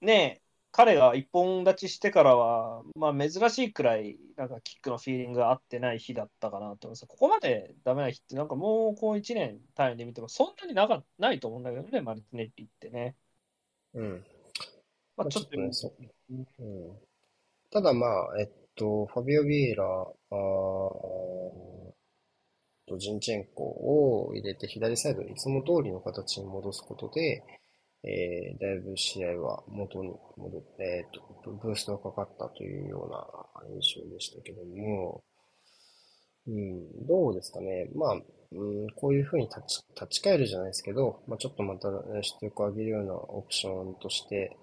[0.00, 7.06] ねえ、彼が一本立ちしてからは、まあ、珍しいくらい、なんかキックのフィーリングが合ってない日だったかなと思います。
[7.06, 13.16] ここまでダメな日って、なんかもうこう1年単位で見ても、そんなになかないと思うんだけどね、マルティネッリってね。
[13.94, 14.24] うん。
[15.16, 15.94] まあ、ちょっと、ねそう
[16.30, 16.98] うん。
[17.70, 21.90] ただまあ、えっと、ファビオ・ビエイラ、あー
[22.90, 27.44] とジンチェンコを入れて左サイドにいつも通りの形に戻すことで、
[28.02, 33.26] えーだいぶ試合は元に戻って、えーと、ブーストがかかったというような
[33.74, 35.22] 印象でしたけども、
[36.46, 37.88] うん、どうですかね。
[37.94, 44.56] まあ、うん、こういうふうに立ち、立ち返るじゃないですけど、まあ、ちょっとまた出力を上げるようなオプションとして、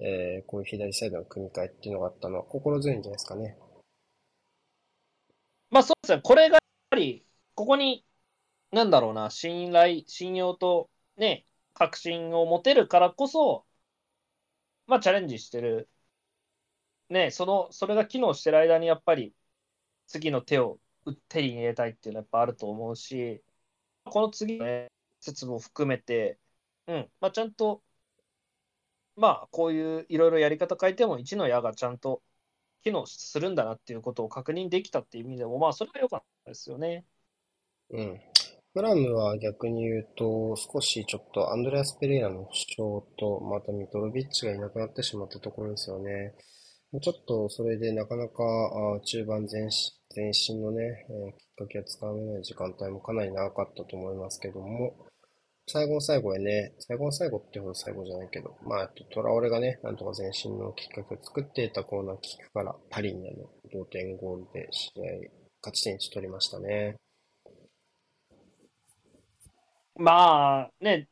[0.00, 3.56] えーこういう左サイドの組み替えっていうのがあったのは心強いんじゃないですかね。
[5.70, 8.04] まあそうですね、これがやっぱり、ここに、
[8.70, 11.46] なんだろうな、信頼、信用とね、
[11.78, 13.64] 確信を持てるからこそ、
[14.86, 15.88] まあチャレンジしてる。
[17.08, 19.34] ね、その、それが機能してる間にやっぱり、
[20.06, 20.80] 次の手を
[21.28, 23.42] 手に入れたいっていうのはやっぱあると思うし、
[24.04, 26.40] この次のね、説も含めて、
[26.88, 27.84] うん、まあちゃんと、
[29.16, 32.22] まあこういういろいろやり方変えても1の矢がちゃんと
[32.84, 37.06] 機能するんだなっていうことを確認できたっていう意味でも、まあそれは良かったですよね。
[37.90, 38.20] うん。
[38.78, 42.76] フラムは逆に言うと、少しちょっとアンドレアス・ペレイラの負傷
[43.18, 46.32] と、またミトロビッチがいなくなってしまったところですよね。
[47.02, 48.44] ちょっとそれでなかなか
[49.04, 54.94] 中盤前進前進のね、えーきっかけがつかめない時間帯もかなり長かったと思いますけども、
[55.66, 65.02] 最後の最後へね、最後の最後ってほど最後じゃないけど、まあ、トラオレがね、なんとか前進のきっかけを作っていたコーナーキックからパリにあの同点ゴールで試合、
[65.62, 66.94] 勝ち点1取りましたね。
[69.98, 71.08] まあね、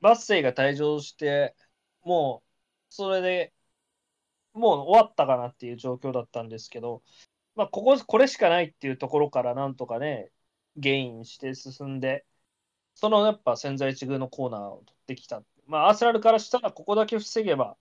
[0.00, 1.56] バッセイが退場して、
[2.02, 3.54] もうそれで
[4.52, 7.02] もう終わったかなっていう状況だったんですけど、
[7.56, 10.32] まあ、ここ、これしかないっていうところからなんとかね、
[10.76, 12.26] ゲインして進んで、
[12.94, 15.42] そのやっぱ千載一遇のコーナーを取ってきた。
[15.66, 17.78] まあ、アーセナルからしたらここだけ防げば、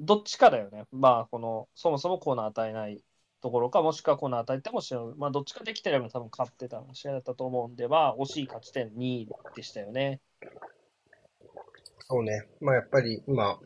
[0.00, 0.86] どっちかだよね。
[0.92, 3.04] まあ、この、そもそもコーナー与えない
[3.44, 4.80] ところか、もしくはコーナー与えても
[5.18, 10.22] まあ、どっちかできてれば多分勝ってた試合だったと思うんで、まあ、惜しい勝ち点2でしたよね。
[12.08, 12.46] そうね。
[12.62, 13.60] まあやっぱり今、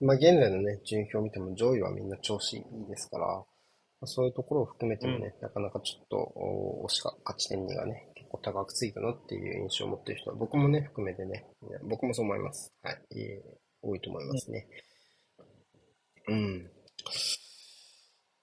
[0.00, 3.44] まあ現在のね、順位表を見ても上位はみんな調子いいですから、ま
[4.02, 11.46] あそういうところを含めてもね、なかなかちょっと、お惜しか、勝ち点2がね、結構高くついたなっていう印象を持っている人は、僕もね、含めてね、
[11.88, 12.72] 僕もそう思います。
[12.82, 13.02] はい。
[13.16, 14.66] えー多いと思いますね。
[16.28, 16.70] うん。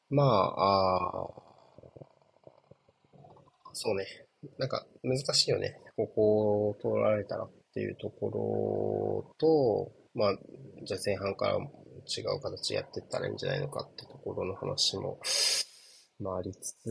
[0.09, 1.47] まあ、あー
[3.73, 4.05] そうね。
[4.57, 5.79] なんか難しいよね。
[5.95, 10.37] ここを取られたらっていうところと、まあ、
[10.83, 15.19] じゃあ前半から違う形やってったらいいんじゃないのかってところの話も、
[16.19, 16.89] まあ、ありつつ、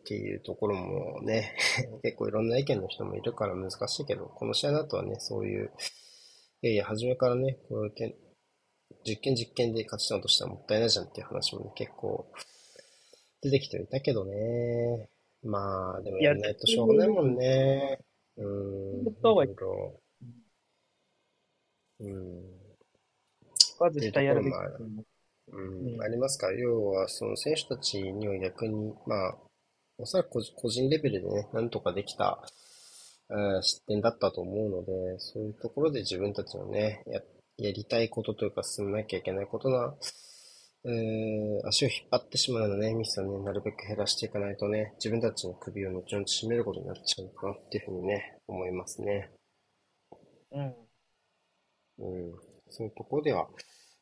[0.00, 1.56] っていうところもね、
[2.02, 5.72] 結構いろんな意見の人もいるから難しいけど、この試合だとはね、そういう、
[6.62, 8.16] いやいや、初めからね、こういうけ
[9.06, 12.26] 実験実験で勝ち点を落としたらもったいないじゃんっていう話もね、結構
[13.42, 15.08] 出てきてはいたけどね。
[15.44, 17.98] まあ、でもやんないとしょうがないもんね。
[18.36, 19.04] うーん、
[22.00, 22.42] うん。
[23.78, 25.04] はっていうと絶対やるべきう。
[25.52, 26.02] うん、うん。
[26.02, 26.52] ありますか。
[26.52, 29.36] 要は、その選手たちには逆に、まあ、
[29.98, 32.42] おそらく個人レベルでね、なんとかできた、
[33.30, 37.20] えー失点だったと思うので、そういうところで自分たちのね、や、
[37.56, 39.94] やりたいことというか進めなきゃいけないことな、
[40.84, 49.30] えー足を引っ張ってしまうようなね、ミスをね、なるべく減らしていかないとね、自分たちの首を後々絞めることになっちゃうかなっていうふうにね、思いますね。
[50.52, 50.74] うん。
[51.98, 52.32] うん。
[52.70, 53.48] そういうところでは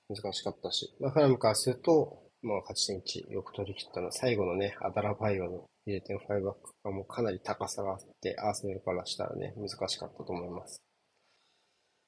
[0.08, 10.82] 難しかったし、まあ、フラムからすると、まあ、勝ち点1よく取り切ったのは、最後のね、アダラバイオの0.5バックがもうかなり高さがあって、アーセナルからしたらね、難しかったと思います。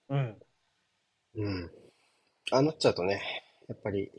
[0.09, 0.39] うん。
[1.35, 1.71] うん。
[2.53, 3.23] ああなっちゃうとね、
[3.69, 4.11] やっぱり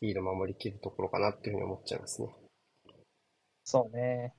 [0.00, 2.34] リード守りきるところかなっていうふうに思っちゃいますね。
[3.64, 4.34] そうね。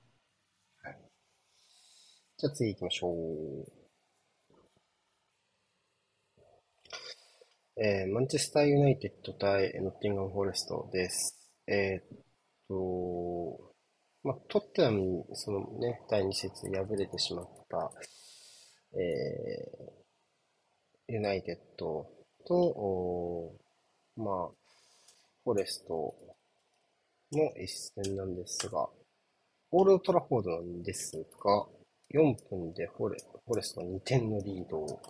[2.36, 3.10] じゃあ次行きましょ
[3.66, 3.72] う。
[7.76, 11.38] えーマンチェスターユナイテッド対ノッティンガム・フォレストです。
[11.66, 12.18] えーっ
[12.68, 13.74] と、
[14.24, 17.92] まあ、トッテナムにそのね、第2節敗れてしまった、
[18.94, 20.02] えー
[21.06, 22.10] ユナイテッド
[22.46, 23.54] と、
[24.16, 24.50] まあ、
[25.44, 26.14] フォレスト
[27.32, 28.88] の一戦なんですが、
[29.70, 31.66] オールドトラフォードなんですが、
[32.10, 35.00] 4分でフォレ、フォレストが2点のリードを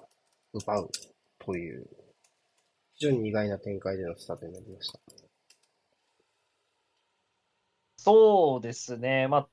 [0.52, 0.90] 奪う
[1.38, 1.86] という、
[2.94, 5.00] 非常に意外な展開でのスタートになりました。
[7.96, 9.28] そうですね。
[9.28, 9.48] ま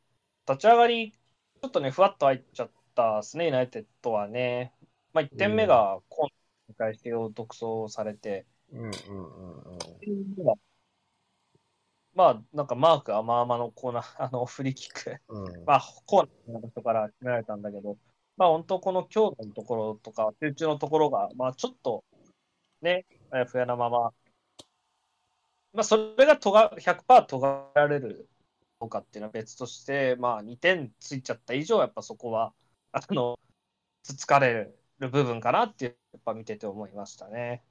[0.48, 4.74] あ、立ち上がり、ちょっとね、ふわっと入っちゃったですね、ユナイテッドはね。
[5.14, 6.30] まあ、1点目が今
[6.70, 10.60] 大会してを独走されて、うんうんうん
[12.14, 15.48] まあ、なんかマーク甘々のコーナー、 あの、フリーキック、うん。
[15.48, 15.66] うん。
[15.66, 17.98] まあ、コーナーの人から決められたんだけど、
[18.36, 22.04] まあ、本当この強度のところとか、集中のところが、まあ、ちょっと、
[22.82, 24.14] ね、あやふやなまま、
[25.74, 28.30] まあ、それがとが100%とがられる
[28.80, 32.54] どうかっていうのは別として、まあ、2点ついちゃった以上、やっぱそこは、
[32.92, 33.40] あの、
[34.04, 37.64] つつかれる部分かなっていう、やっぱ見てて思いましたね。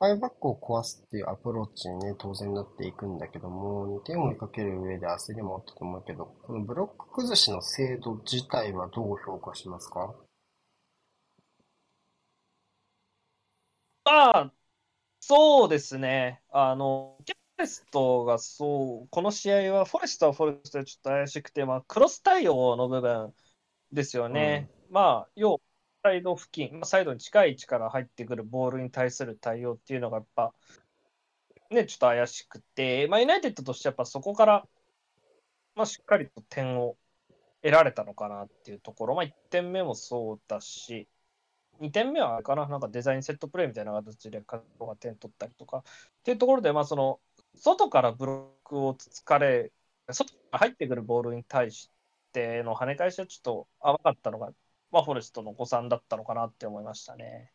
[0.00, 10.14] ファイブバックを壊すっていうアプローチにね、当然なっていくんだけども、2点を追いかける上で焦りもあったと思うけど、このブロック崩しの精度自体はどう評価しますか？
[14.04, 14.52] まあ、
[15.20, 16.42] そうですね。
[16.50, 23.34] あの、フォレストがそう、この試合は、フォレストはフォレストでちょっと怪しくて、まあ、クロス対応の部分
[23.90, 24.70] ですよね。
[24.90, 25.58] まあ、要は
[26.02, 30.54] サイド付近、サイドに近い位置から入ってくるボールに対する対応っていうのが、やっぱ、
[31.70, 34.66] ね、ちょっと怪しくて、まあ、ユナイテッドとしてやっぱそこから、
[35.74, 36.96] まあ、しっかりと点を
[37.62, 41.08] 得られたのかなっていうところ、まあ、1点目もそうだし、
[41.80, 45.82] 2点目はあれかな、なんかデザインセットプレーみたいな形で加藤が点取ったりとか、っ
[46.24, 47.20] ていうところで、まあ、その
[47.56, 49.72] 外からブロックをつつかれ、
[50.10, 51.90] 外から入ってくるボールに対し
[52.32, 54.52] ての跳ね返しはちょっと甘かったのが、
[54.90, 57.52] まあ、フォレストの誤算だったのかなって思いましたね。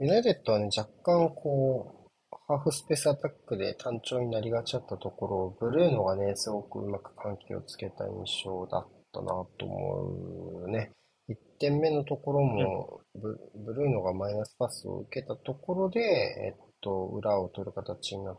[0.00, 10.90] ユナイテッドはね、若干こう、ハーフスペースアタックで単調になりがちだったところを、ブルーノがね、すごくうまく緩急をつけた印象だったなと思うね。
[11.28, 18.38] 1点目のところも、ブブルーノがマイナスパスを受けたところで、えっと、裏を取る形になっ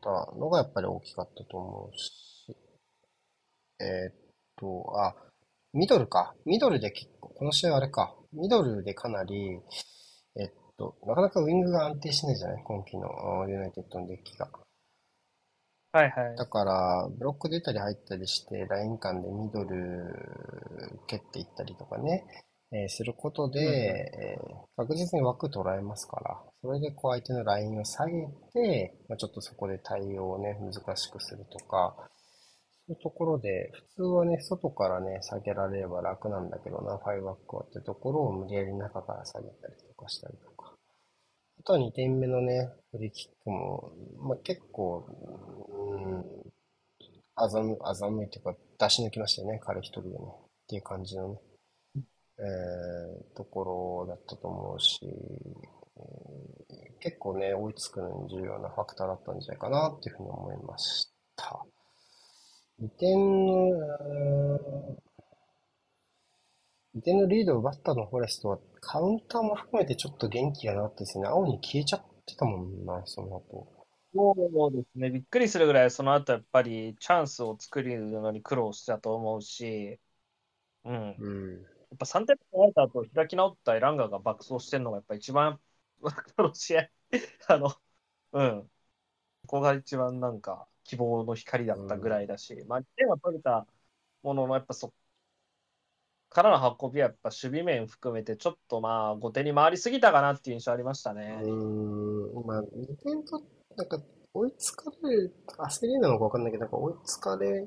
[0.00, 2.56] たのがやっぱり大きかったと思うし、
[3.80, 4.14] えっ
[4.56, 5.14] と、あ、
[5.78, 6.34] ミドルか。
[6.44, 8.16] ミドルで結構、この試合あれか。
[8.32, 9.60] ミドルでかなり、
[10.36, 12.62] えっと、なかなかウィングが安定しないじゃない？
[12.64, 13.08] 今季の
[13.48, 14.50] ユナイテッドのデッキが。
[15.92, 16.36] はいはい。
[16.36, 19.76] だから、ブロック出たり入ったりして、ライン間でミドル
[21.06, 22.24] 蹴っていったりとかね、
[22.72, 28.12] えーすることで、うんうんえー確実に枠捉えますから、それでこう相手のラインを下げ
[28.52, 31.96] て、まあ、ちょっとそこで対応をね、難しくするとか、
[32.92, 40.72] いうところで、普通はね、外からね、下げられれば楽なんだけどな、ファイバックはってところを無理やり中から下げたりとかしたりとか。
[41.60, 45.06] あとは2点目のね、フリーキックも、まあ、結構、
[45.68, 46.24] うん、
[47.34, 50.16] あざむ、あざむいというか、出し抜きましたよね、彼一人でね。
[50.18, 51.38] っていう感じのね、
[51.96, 55.00] えー、ところだったと思うし、
[57.00, 61.64] 結構ね、追いつくのに重要なファクターだったんじゃないかなっていうふうに思いました。
[62.78, 63.68] 2点の、
[64.00, 65.02] えー
[66.94, 71.26] 2点のリードを奪ったのフォレストは、カウンターも含めてちょっと元気がなかったですね。
[71.26, 73.66] 青に消えちゃってたもんな、その後。
[74.14, 80.00] そうですね、びっくりするぐらい、その後やっぱりチャンスを作るのに苦労したと思うし、
[80.84, 80.94] うん。
[80.94, 81.66] やうん。
[81.96, 85.60] っぱ3点取られた後、開き直ったエランガが爆走してるのが、やっぱ一番、
[86.36, 86.90] この試合、
[87.48, 87.70] あの、
[88.32, 88.70] うん。
[89.42, 93.66] ここが一番なんか希望の光だったぐらいだし、まあ、1点は取れた
[94.22, 94.90] ものの、やっぱそっ
[96.30, 101.40] からの運びは、やっぱ守備面含めて、ちょっとまあ、後手に回りすぎたかなっていう印象ありましたね。
[101.42, 103.40] うーん、まあ、2点と、
[103.76, 104.02] なんか、
[104.34, 107.66] 追いつかれる、焦りなのかわかんないけど、なんか追いつかれ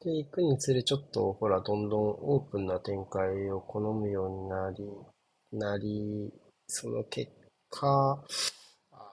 [0.00, 6.32] ていくにつれ、ちょっと、ほら、どんどんオープンな展開を好むようになり、なり、
[6.66, 7.32] その結
[7.70, 8.22] 果、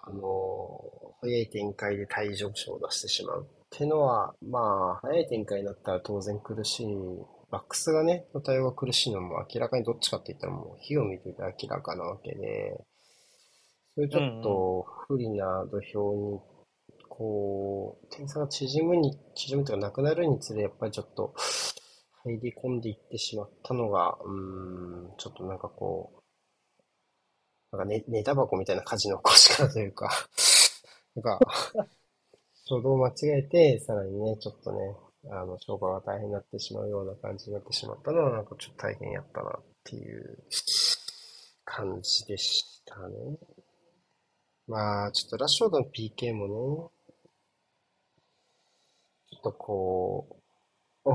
[0.08, 0.80] あの、
[1.22, 6.88] 早い展開で退場者を出してしまうっていうのは、まあ、早い展開になったら当然苦しい。
[7.50, 12.84] バックスがね、の対応が苦しいのも明らかにどっちかって言ったらもう火を見てて明らかなわけで、
[13.96, 16.40] そういうちょっと不利な土俵に、
[17.10, 21.34] こう、点差が縮むに、縮むというかなくなるにつれ、やっぱりちょっと
[22.26, 26.20] 入り込んでいってしまったのが、うん、ちょっとなんかこう、
[27.72, 30.10] なんかね、寝タバコみたいな火事の起こし方というか、
[31.16, 31.40] なんか、
[32.70, 34.96] 初動を間違えて、さらにね、ちょっとね、
[35.30, 40.44] あの、消化が大変になってしまうような感じになってしまったのは、なんかちょっと大変やったなっていう
[41.66, 43.38] 感じでしたね。
[44.68, 46.54] まあ、ちょっとラッシュフォードの PK もね、
[49.30, 50.42] ちょっとこ
[51.06, 51.10] う、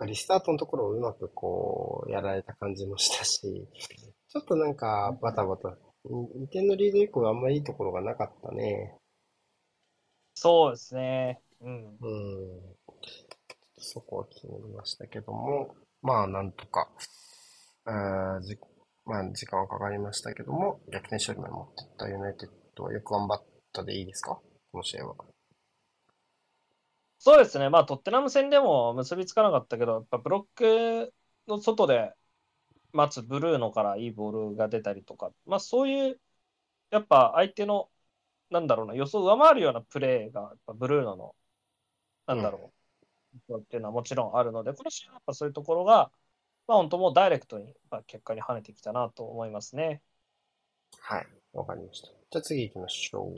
[0.00, 3.40] お、リスタートのところをうまくこう、やられた感じもしたし、
[4.28, 5.76] ちょっとなんかバタバタ、
[6.08, 7.36] 2点のリード以降はあん。
[7.40, 8.96] まりいいところがなかったね。
[10.34, 11.42] そうですね。
[11.60, 12.00] うん。
[12.00, 12.76] うん。
[13.78, 16.52] そこは気になりましたけども、まあ、なん。
[16.52, 16.88] とか、
[17.84, 18.58] あじ、
[19.04, 24.40] まあ、時間はかかりましたけども、逆転勝利まで持っていったユナイテッドはよく頑張ったでいいですか
[24.72, 25.16] この試合は。
[27.18, 27.68] そうですね。
[27.70, 31.14] まあ、トッテナム戦でも結びつかなかったけど、やっぱブロック
[31.48, 32.12] の外で
[32.96, 36.20] 待つブルーノからいいボールが出たりとか、まあ、そういう、
[36.90, 37.90] やっぱ相手の、
[38.50, 41.36] なんだろうな、予想を上回るようなプレーが、やっぱブルーノの、
[42.26, 42.72] なんだろ
[43.48, 46.10] う、っていうのはもちろんあるので、この試合はやっぱそういうところが、
[46.66, 50.02] まあ、本当もうダイレクトにまあ結果に跳ねてきたなと思いますね。
[51.00, 51.26] はい。
[51.52, 52.08] わかりました。
[52.08, 53.36] じゃあ次行きましょう。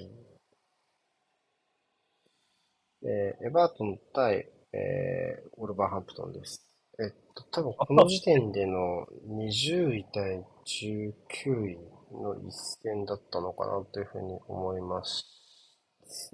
[3.02, 6.67] えーエバートン対、えー、ウォルバーハンプトンです。
[7.00, 11.78] えっと、多分この時点での20位対19位
[12.12, 15.24] の一戦だったのかなというふうに思います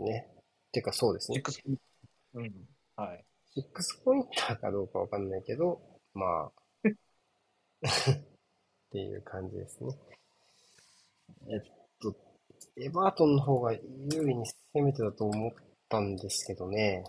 [0.01, 0.27] ね。
[0.73, 1.43] てかそうですね。
[2.35, 2.53] うん。
[2.97, 3.25] はい。
[3.57, 5.81] 6ポインターかどうかわかんないけど、
[6.15, 6.53] まあ、
[6.89, 6.91] っ
[8.91, 9.95] ていう感じですね。
[11.49, 11.61] えっ
[12.01, 12.17] と、
[12.77, 13.81] エバートンの方が有
[14.27, 15.53] 利に攻めてたと思っ
[15.89, 17.05] たんですけどね。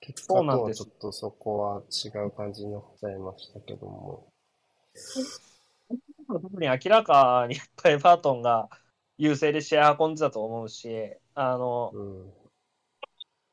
[0.00, 4.26] 結果とそうなんでちょっとそこは違う感じになっちゃいましたけども。
[6.26, 8.68] 特に明らかにやっぱエバートンが
[9.18, 12.32] 優勢で試合運んでたと思うし、あの、うん。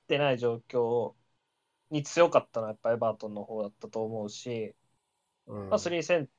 [0.08, 1.14] 出ない状況
[1.90, 4.74] に強かったのはやっぱエバートンの方だったと思うし、
[5.48, 5.70] うん。
[5.70, 6.30] まあ、3戦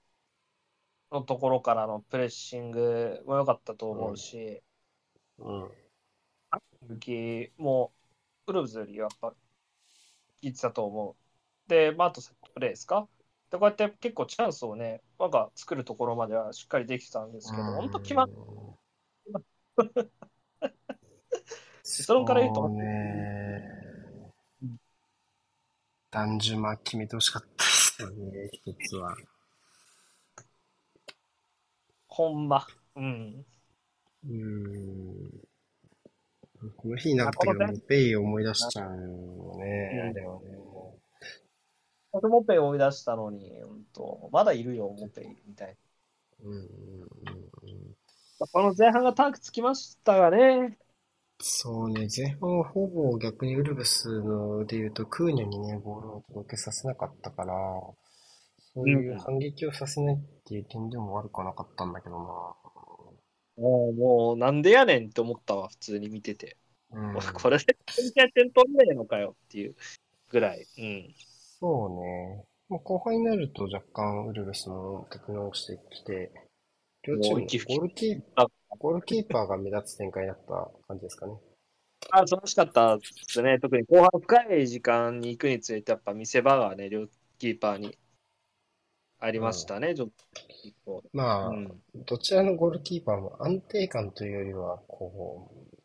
[1.10, 4.62] のところからのプレッシングも良かったと思うし、
[5.38, 5.70] うん。
[6.82, 7.92] 武器も
[8.46, 9.34] ウルブズよりやっぱ
[10.42, 11.16] 効いてたと思う。
[11.68, 13.08] で、まあ、あとセットプレーですか？
[13.50, 18.30] で、こうやって結構チャンスをね、なんか作るところまではしっかりできてたんですけど、本当決まっ
[21.82, 23.28] 結論から言うとそうね。
[26.10, 29.14] ダジュマ決めてほしかったですよね、一つは。
[32.06, 32.66] ほんま。
[32.96, 33.44] うん。
[34.24, 35.47] うーん。
[36.76, 40.58] この日いなかったけど、あこのもうペイを思い出しちゃうよね、うんあれはね。
[42.10, 45.76] 僕モペイ追い出したのに、うんと、まだいるよ、モペイみたい
[46.42, 47.96] うんうんうんうん。
[48.40, 48.46] な。
[48.46, 50.78] この前半がタンクつきましたがね。
[51.40, 57.54] そうね、前半はほぼ逆にウルブスので言うと、クーニャにね、ボールを届けさせなかったから、
[58.74, 62.18] そういう反撃をさせないっていう点でも悪くはなかったんだけど
[63.58, 66.56] もう、もう、なんでやねんって思ったわ、普通に見てて。
[66.90, 67.00] な。
[67.00, 67.18] うん。
[67.42, 67.64] これで
[68.14, 69.76] 点点取んねえのかよっていう
[70.30, 70.66] ぐらい。
[70.78, 71.14] うん。
[71.60, 72.44] そうね。
[72.68, 76.30] もう後半になると若干ウルブスも立て直してきて、
[77.02, 78.46] 両チームゴールキーあ
[78.78, 81.34] ゴールキーパーが目立つ展開になった感じですかね。
[82.10, 83.58] あ、素晴らしかったですね。
[83.58, 87.06] 特に後半深い時間に行くにつれて、やっぱ見せ場がね、両
[87.38, 87.98] キーパーに
[89.20, 90.08] ありましたね、ちょっ
[90.84, 91.02] と。
[91.12, 91.82] まあ、うん。
[92.06, 95.78] どちらのゴールキーパーも安定感というよりは、こう、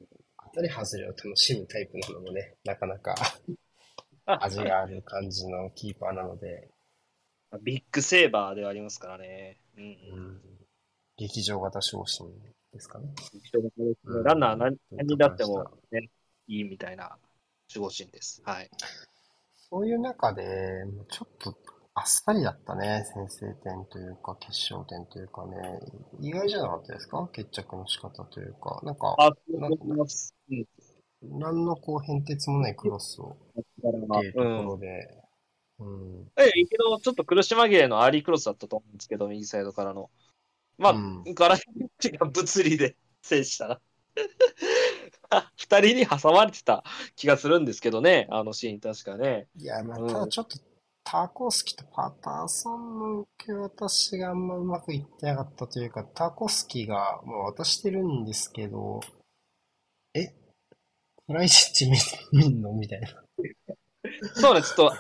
[0.54, 3.16] 当たり外れを楽しむタイプなのもね、なかなか
[4.26, 6.70] 味がある感じのキーパーなので、
[7.62, 9.58] ビッグセーバーではありますからね。
[9.78, 10.42] うんうん、
[11.18, 12.32] 劇場型昇進
[12.72, 13.14] ですかね。
[14.06, 16.10] うん、ランナー何何になっても、ね、
[16.48, 17.18] いいみたいな
[17.74, 18.42] 守護神です。
[18.46, 18.70] はい。
[19.70, 21.58] そういう中で、ちょっと
[21.96, 23.06] あっさりだったね。
[23.14, 25.80] 先制点というか、決勝点というかね。
[26.20, 27.28] 意外じゃなかったですか？
[27.32, 28.80] 決着の仕方というか。
[28.84, 30.34] なんか、あ、そう思います。
[30.50, 30.66] うん。
[31.40, 35.08] 何のこう変哲もないクロスをっていうとこうんろで、
[35.80, 36.32] うん。
[36.38, 40.10] え、一度ちょっと苦し紛れのアーリークロスだったと思うんですけど、右サイドからの。
[40.78, 41.60] まあ、うんガラッ
[42.00, 43.80] チが物理で制したな。
[45.58, 46.84] 二人に挟まれてた
[47.16, 49.48] 気がするんですけどね、あのシーン確かね。
[49.58, 50.58] いや、まあ、うんただちょっと、
[51.06, 59.02] タコスキとパターソンの受け渡しがあんまうまくいってなかったというか、タコスキが、まあ、渡してるんですけど、
[60.14, 60.28] え？
[61.28, 61.98] クライシッチ見
[62.32, 62.74] 見んの？
[62.74, 63.08] みたいな。
[64.36, 64.92] そうね、ちょっと、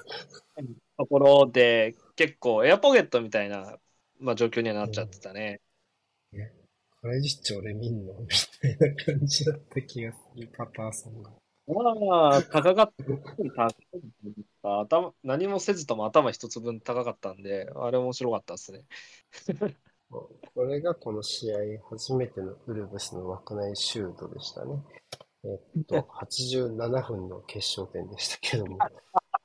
[0.97, 3.78] ところで、結構エアポケットみたいな、
[4.20, 5.62] まあ、状況にはなっちゃってたね。
[7.01, 8.14] クライシッチ俺見んの？
[8.14, 8.28] み
[8.62, 11.32] たいな感じだった気がする、パターソンが。
[11.68, 12.93] まあ、高かっ
[14.61, 14.82] た。
[14.82, 18.84] 頭、何もせずとも頭一つ分高かったんで、あれ面白かったですね。
[20.09, 21.55] これがこの試合
[21.89, 24.84] 初めてのウルブスの枠内シュートでしたね。
[25.45, 28.78] えっと、 87分の決勝点でしたけども、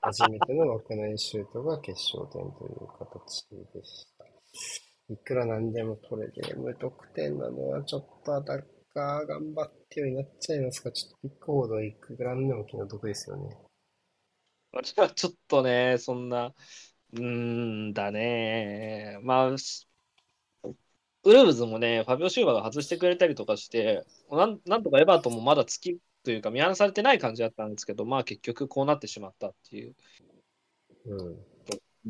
[0.00, 4.24] 初めての枠内シュートが決勝点という形でした。
[5.10, 10.90] いくらなんでもこれで無得点なのはちょっとアタッカー頑張ってようになっちゃいますか？
[10.92, 13.56] ちょっとピックフォードいくらなんでも気の毒ですよね。
[14.72, 16.54] あれはちょっとね、そんな、
[17.14, 19.18] うーんだね。
[19.22, 19.86] まあ、し
[21.24, 29.94] ウルブズもね、ファビオ・シューバーが外してくれたりとかして、なんなんとかエバートンもまだ月というか見放されてない感じだったんですけど、まあ結局こうなってしまったっていう。
[31.06, 31.36] うん。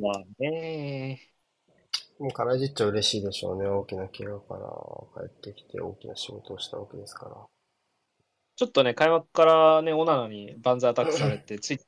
[0.01, 1.33] まあね。
[2.19, 3.69] もうカラジッチは嬉しいでしょうね。
[3.69, 7.37] 大きな怪我から帰ってきて大きな仕事をしたわけですから。
[8.57, 11.81] ちょっとね、開幕からね、オナナにバンザーアタックされて、つい、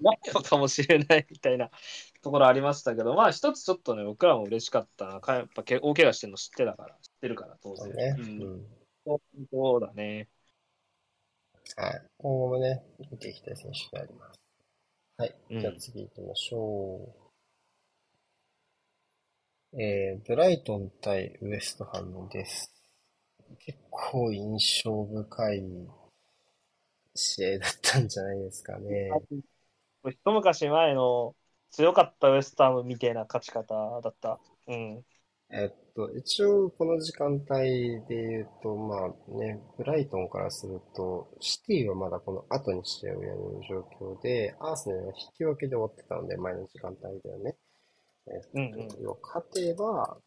[0.00, 1.70] ないのかもしれないみたいな
[2.22, 5.20] ところありましたけど、まあ一つちょっとね、僕らも嬉しかったな。
[5.20, 7.92] かやっぱけ大怪我してるの知ってたから、知ってるから、当然。
[7.92, 8.16] ね。
[8.18, 8.66] ううんん。
[9.50, 10.28] そうだね。
[11.76, 12.02] はい。
[12.18, 14.40] 今後もね、見ていきたい選手であります。
[15.16, 15.34] はい。
[15.50, 17.25] うんじゃあ次行きましょう。
[19.78, 22.72] えー、ブライトン対ウエストハムです。
[23.58, 25.62] 結構印象深い
[27.14, 29.10] 試合だったんじゃないですかね。
[30.08, 31.34] 一昔前の
[31.72, 34.40] 強かったウエスタムみたいな勝ち方だった。
[34.66, 35.02] うん。
[35.50, 47.56] えっと、一応この時間帯で言うと、まあね、ブライトンからすると、シティはまだこの後に試合をやる状況で、アーセナルは引き分けで終わってたので、前の時間帯ではね。
[48.28, 50.18] えっと、うんうん勝てば、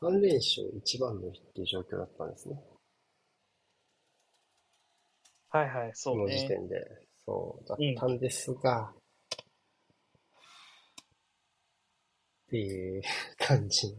[0.00, 2.60] 3連勝一番乗りっていう状況だったんですね。
[5.50, 6.38] はいはい、そこのうね。
[6.38, 6.76] 時点で。
[7.24, 8.92] そう、だったんですが、
[12.46, 13.02] っていう
[13.38, 13.94] 感じ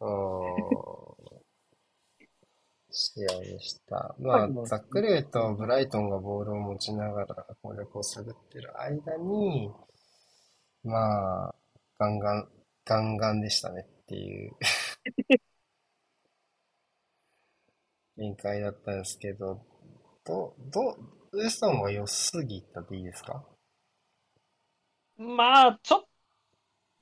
[0.00, 0.46] の。
[2.90, 4.14] 試合でした。
[4.18, 9.70] まあ、ざっくり言うと、ブライトンがボールを持ちながら攻略を探ってる間に、
[10.82, 11.54] まあ、
[11.98, 12.48] ガンガン、
[12.84, 14.56] ガンガンでしたねっていう
[18.16, 19.64] 展開だったんですけど、
[20.24, 20.96] ど、ど、
[21.32, 23.44] ウエストンは良すぎたっていいですか？
[25.18, 26.06] まあ、ちょっ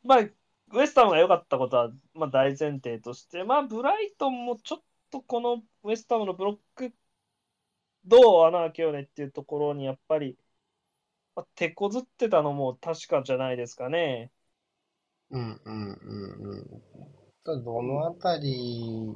[0.04, 6.94] まあ、ウエスタムが良かったことは、まあ、大前提として、まあ、ブライトンもちょっとこのウエスタムのブロック、
[8.04, 10.38] どう穴開けようねっていうところに、やっぱり、
[11.36, 14.32] まあ、手こずってたのも確かじゃないですかね。
[15.30, 16.52] うんうんうん
[17.46, 17.64] うん。
[17.64, 19.14] どのあたりに、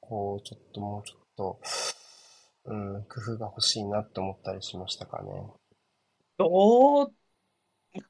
[0.00, 1.60] こう、ちょっともうちょっと、
[2.64, 5.30] うん、工夫が欲しいなって思ったりしましたかね。
[6.38, 7.12] どう？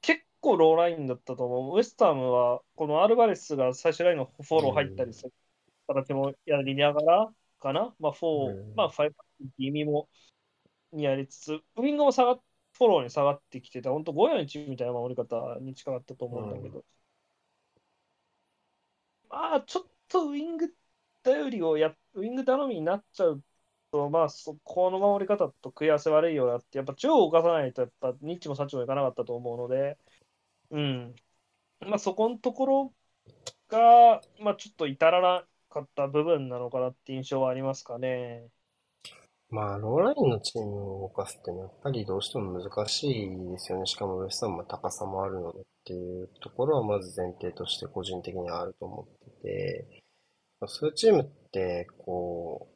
[0.01, 1.77] 結構ローラインだったと思う。
[1.77, 5.33] ウエスタムは、このアルバレスが最終ラインのフォロー入ったりする
[5.87, 7.95] 形もやりながらかな。
[7.99, 9.11] まあ、4、うんまあ、5
[9.59, 10.09] 気味も
[10.93, 12.41] やりつつ、ウィングも下がっ
[12.75, 16.85] フォローに下がってきてた、本当5-4-1みたいな守り方に近かったと思うんだけど、
[19.33, 20.73] まあ、ちょっとウィング
[21.23, 23.43] 頼りをや、ウィング頼みになっちゃう
[23.91, 29.99] と、まあ、そこの守り方と食い合わせ悪いよなって、やっぱ中央を動かさないと、やっぱニッチもサッチもいかなかったと思うので、
[30.71, 31.15] うん。
[31.81, 32.95] まあ、そこのところ
[33.69, 38.49] が、まあ、ちょっと至らなかった部分なのかなって印象はありますかね。
[39.51, 43.87] まあ、ローラインのチームを動かすってやっぱりどうしても難しいですよね。
[43.87, 50.03] しかもウエストも高さもあるのでっていうところはまず前提として個人的にはあると思ってて、
[50.61, 52.69] まあそういうチームって、こ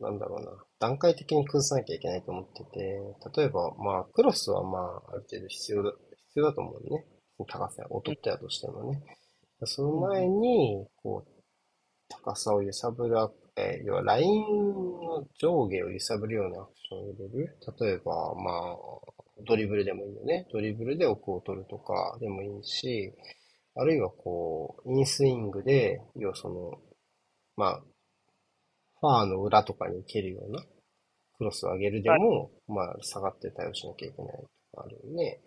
[0.00, 3.00] う、なんだろうな、段階的に崩さなきゃいけないと思ってて、
[3.36, 5.92] 例えば、まあ、クロスはまあ、ある程度必要だ、
[6.28, 7.04] 必要だと思うね。
[7.46, 9.02] 高さを劣ったとしてもね。
[9.64, 11.42] その前に、こう、
[12.08, 13.16] 高さを揺さぶる
[13.60, 17.58] えー、要はラインの上下を揺さぶるようなアクションを入れる。
[17.80, 20.46] 例えば、まあ、ドリブルでもいいよね。
[20.52, 23.12] ドリブルで奥を取るとかでもいいし、
[23.80, 26.80] あるいはこう、インスイングで、要はその、
[27.56, 27.82] まあ、
[29.00, 30.62] ファーの裏とかに蹴るような
[31.36, 34.36] クロスを上げるでも、まあ、下がって対応しなきゃいけない
[34.72, 35.40] とかあるよね。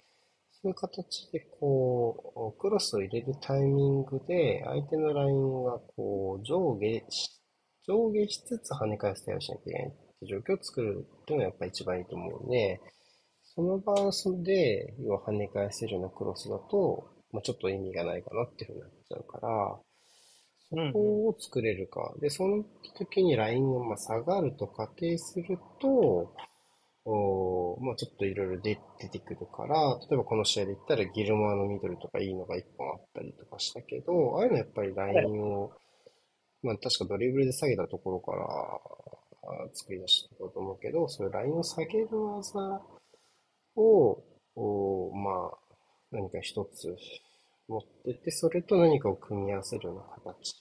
[0.51, 7.41] そういう形で、こう、クロスを入れるタイミングで、相手のラインがこう、上下し
[7.87, 12.79] 上下しつつ跳ね返す対応しなきゃいけないって状況を作るっていうのがやっぱ一番いいと思うんで、
[13.43, 19.79] そのバランスで、要は跳ね返せるようなクロスだと、まあ、ちょっと意味がないかなっていうふうになっちゃうから、
[20.69, 22.13] そこを作れるか。
[22.19, 22.63] で、その
[22.97, 26.33] 時にラインがまあ下がると仮定すると、
[27.03, 35.71] おまあちょっといろいろ出てくるから、例えばこの試合で言ったらギルマーのミドルとかいいのが一本あったりとかしたけど、ああいうのやっぱりラインを
[36.61, 42.81] まあ確かドリブルで下げたところから作り出したと思うけど、そういうラインを下げる技
[43.75, 44.23] を、
[44.55, 45.57] おまあ
[46.11, 46.95] 何か一つ
[47.67, 50.01] 持ってって、それと何かを組み合わせるような
[50.33, 50.55] 形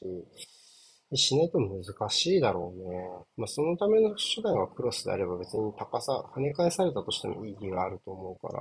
[1.10, 3.08] にしないと難しいだろうね。
[3.36, 8.60] まあそのための手段がクロスであれば別に高さ、跳ね返されたとしても意義があると思うから、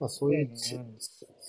[0.00, 0.78] まあ、そういうつ、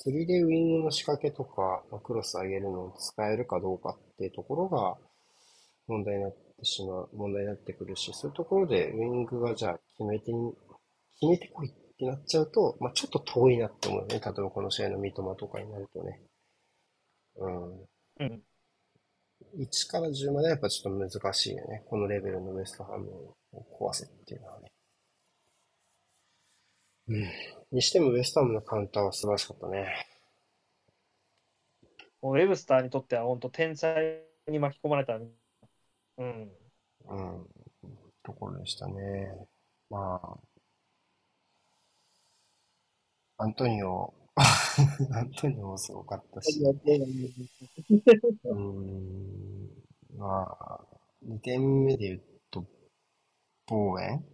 [0.04, 4.98] 釣りでウイングの仕掛けとか、まあ、クロス上げるのを使えるかどうかっていうところが
[5.88, 10.54] 問題になってしまう、問題になってくるし、そういうところでウイングがじゃあ決めてに、
[11.20, 14.08] 決めてこいってなっちゃうと、まあ、ちょっと遠いなって思うね。
[14.14, 16.22] 例えばこの試合の三笘とかになるとね。
[17.36, 17.80] うん。
[17.82, 18.42] うん。
[19.58, 21.84] 1から10まではやっぱちょっと難しいよね。
[21.88, 23.10] このレベルのウエストハム
[23.52, 24.72] を壊せっていうのはね。
[27.10, 27.30] うん。
[27.72, 30.08] にしてもウエストハムのカウンターは素晴らしかったね。
[32.22, 35.16] もうウェブスターにとっては本当天才に巻き込まれた。
[35.16, 35.28] うん。
[36.18, 37.48] うん。
[38.24, 39.48] ところでしたね。
[39.90, 40.49] まあ。
[43.42, 44.14] アントニオ、
[45.16, 46.62] アントニオもすごかったし。
[48.44, 49.70] うん。
[50.18, 50.86] まあ、
[51.26, 52.66] 2点目で言うと、
[53.66, 54.26] ボーエン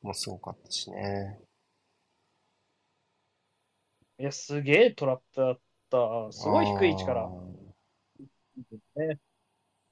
[0.00, 1.42] もすごかったしね。
[4.18, 5.60] いや、すげえトラップだっ
[5.90, 6.32] た。
[6.32, 7.30] すごい低い位置から。
[8.96, 9.20] ね、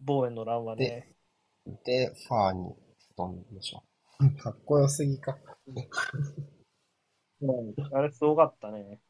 [0.00, 1.14] ボーエンのランはね。
[1.84, 2.74] で、ファーに
[3.18, 3.84] 飛んでしょ。
[4.40, 5.38] かっこよすぎか。
[7.42, 9.00] うん、あれすごかったね。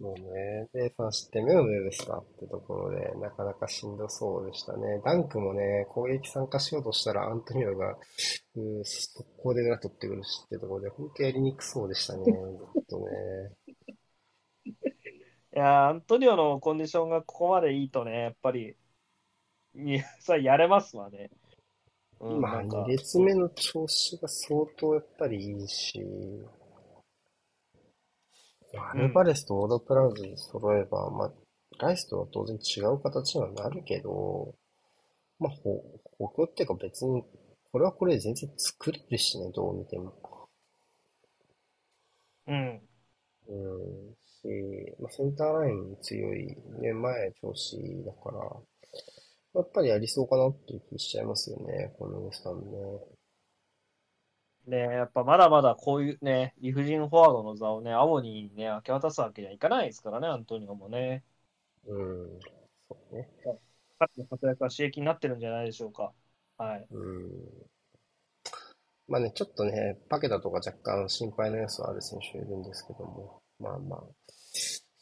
[0.00, 0.68] そうね。
[0.72, 5.00] で、3失点目のウェブスターってところで、なかなかしんどそうでしたね。
[5.04, 7.96] ダンクもね、攻撃参加しようとしたら、アントニオが、
[8.54, 12.24] う速攻で裏取ってくるしってところで、本当やりにくそうでしたね。
[12.24, 13.06] ずっとね。
[15.56, 18.76] いやアントニオのコンディションがここまでいいとね、やっぱり、
[19.74, 21.30] いそれやれますわね。
[22.20, 26.02] うん、まあ、2列目の調子が相当やっぱりいいし、
[28.76, 31.32] アルバレスとオードプラウズ揃えば、まあ、
[31.78, 34.54] ライスとは当然違う形にはなるけど、
[35.38, 35.82] まあ、ほ、
[36.18, 37.22] 補っていうか別に、
[37.70, 40.12] これはこれで全然作れるしね、どう見ても。
[42.46, 42.80] うん。
[43.48, 44.14] うん。
[44.42, 44.48] し、
[45.00, 48.56] まあ、センターライン強い、ね、前調子だから、
[49.54, 52.68] やっぱりやりそうかなっていう気しちゃいますよね、このウエスタンね。
[54.66, 61.24] ね、やっぱまだまだこういうね、理不尽フォワードの座をね、青にね、明け渡すわけにはいかないですからね、アントニオもね。
[61.86, 62.40] うん、
[62.88, 63.28] そうね。
[63.98, 66.12] 彼の活躍は刺激になってるんじゃないでしょうか。
[66.58, 66.86] はい。
[66.90, 67.68] うん。
[69.08, 74.00] まあね、ちょっとね、パケタとか若干心配な要素はある選手いるんですけども、まあまあ、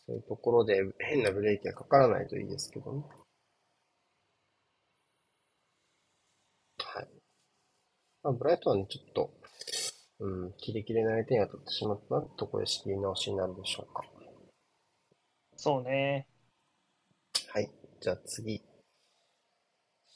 [0.06, 3.02] そういうところで変なブレーキがかからないといいですけどね。
[6.78, 7.08] はい。
[8.26, 9.30] まあ、ブライトはね、ちょっと、
[10.18, 14.02] うん、キレキレな相手に当たってしまったところで仕切り直しになるでしょうか。
[15.56, 16.26] そうね。
[17.52, 17.70] はい。
[18.00, 18.60] じゃあ次。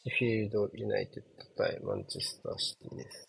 [0.03, 3.29] シフィールドユナイテッド対マンチェスターシティです。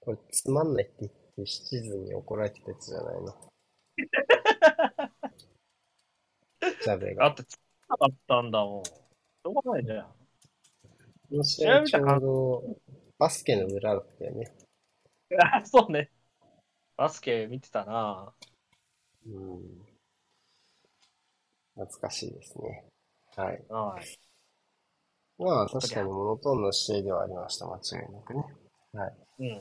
[0.00, 3.34] これつまんないって言ってシチズンに怒られてたやつじゃないの？
[6.84, 7.24] ジャベが。
[7.24, 7.56] あってつ
[7.88, 8.84] なかったんだもん。
[8.84, 10.14] しょうがないじゃん。
[11.30, 12.83] この試合ちょうど
[13.18, 14.52] バスケの裏だったよね。
[15.40, 16.10] あ、 そうね。
[16.96, 18.34] バスケ見てたな
[19.26, 19.86] うん。
[21.74, 22.84] 懐かしいですね。
[23.36, 23.64] はい。
[23.68, 24.18] はい。
[25.38, 27.66] まあ、確かにモノトーンの試合ではありました。
[27.66, 28.44] 間違いなくね。
[28.92, 29.14] はい。
[29.40, 29.46] うん。
[29.46, 29.60] え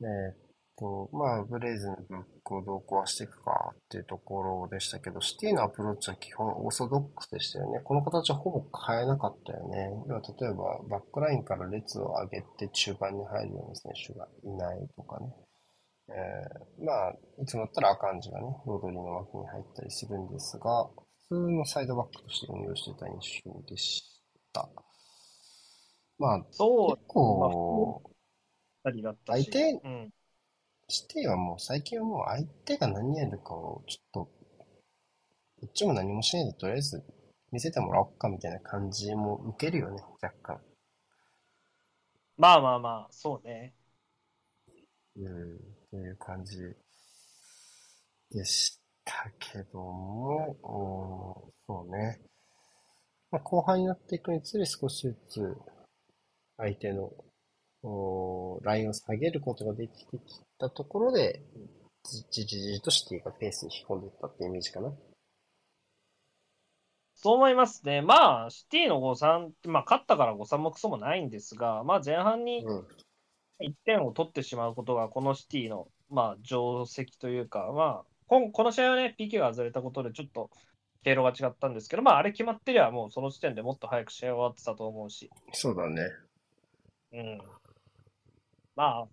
[0.00, 0.49] ーっ
[0.80, 7.80] と、まあ、ブレイズのブックをどう壊していくかっていうところでしたけど、シティのアプローチは基本オーソドックスでしたよね。
[7.84, 9.90] この形はほぼ変えなかったよね。
[10.08, 15.26] 要は例えば、バックラインから列を上げて中盤に入るような選手がいないとかね。
[16.08, 20.88] えーまあ、いつもだったらアカンジがね、ロドリの枠に入ったりするんですが、
[21.28, 24.02] 普通のサイドバックとして運用してた印象でし
[24.52, 24.68] た。
[26.18, 28.02] まあ、そう結構。
[29.26, 30.10] 相手うん。
[30.90, 37.04] シティはもう最近はもう相手が何やるかをちょっと、こっちも何もしないでとりあえず
[37.52, 40.60] 見せてもらおうかみたいな感じも受けるよね、若干。
[42.36, 43.74] まあまあまあ、そうね。
[45.16, 45.58] うん、
[45.90, 46.58] という感じ
[48.32, 52.20] でしたけども、うんそうね。
[53.30, 55.56] まあ、後半になっていくにつれ少しずつ
[56.56, 57.12] 相手の
[57.82, 61.42] おラインを下げることができてきたところで、
[62.04, 64.92] じじじじとシティがペースに引き込んでいったってイメージかな。
[67.14, 68.00] そう思いますね。
[68.00, 72.86] まあ、シティの5-3、まあ、勝ったから5-3もクソもないんですが、まあ、前半にうん。
[73.60, 80.50] 1点を取ってしまうことが、このシティの、まあ、定石というか、まあ、こんこの試合はね、PK が外れたことで、ちょっと
[81.04, 86.02] 経路が違ったんですけど、まあ、あれ決まってりゃ、もうその時点でもっと早く試合終わってたと思うし、そうだね。
[87.12, 87.38] うん。
[88.76, 89.08] まあ、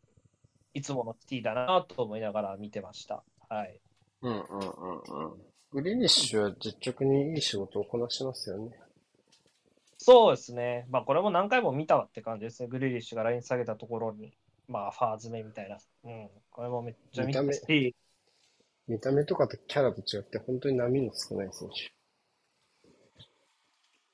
[0.78, 3.24] いつものシティだなと思いながら見てました。
[3.50, 3.80] はい。
[4.22, 5.42] うんうんうんうん。
[5.72, 8.72] グリニッシュは実直にいい仕事をこなしますよね。
[9.98, 10.86] そうですね。
[10.92, 12.70] まあ、これも何回も見たわって感じですね。
[12.70, 14.32] グリリッシュがライン下げたところに、
[14.68, 15.80] まあ、ファー詰めみたいな。
[16.04, 16.30] うん。
[16.52, 17.96] これもめっちゃ見た見し、
[18.88, 21.92] 見た目とかとキャラと違って本当に波の少ない選手。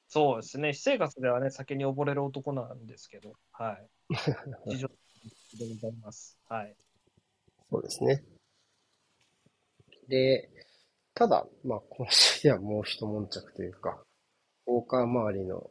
[0.07, 0.71] そうですね。
[0.71, 3.87] 私生活ではね、酒に溺れる男なんですけど、はい。
[4.69, 4.89] 事 情
[5.57, 6.37] でございます。
[6.47, 6.75] はい。
[7.69, 8.23] そうですね。
[10.07, 10.49] で、
[11.13, 14.03] ただ、まあ、この試合はもう一悶着というか、
[14.67, 15.69] ウォーカー周りの吸っ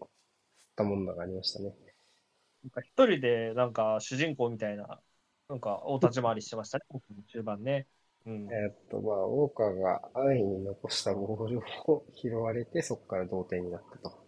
[0.76, 1.74] たもんだがありましたね。
[2.64, 5.00] なんか一人で、なんか主人公みたいな、
[5.48, 6.84] なんか大立ち回りしてましたね、
[7.28, 7.86] 中盤ね。
[8.26, 8.48] うん。
[8.52, 14.22] えーっと、まあ、ウォーカーが安易に残したボールを拾われて、そこから同点になったと。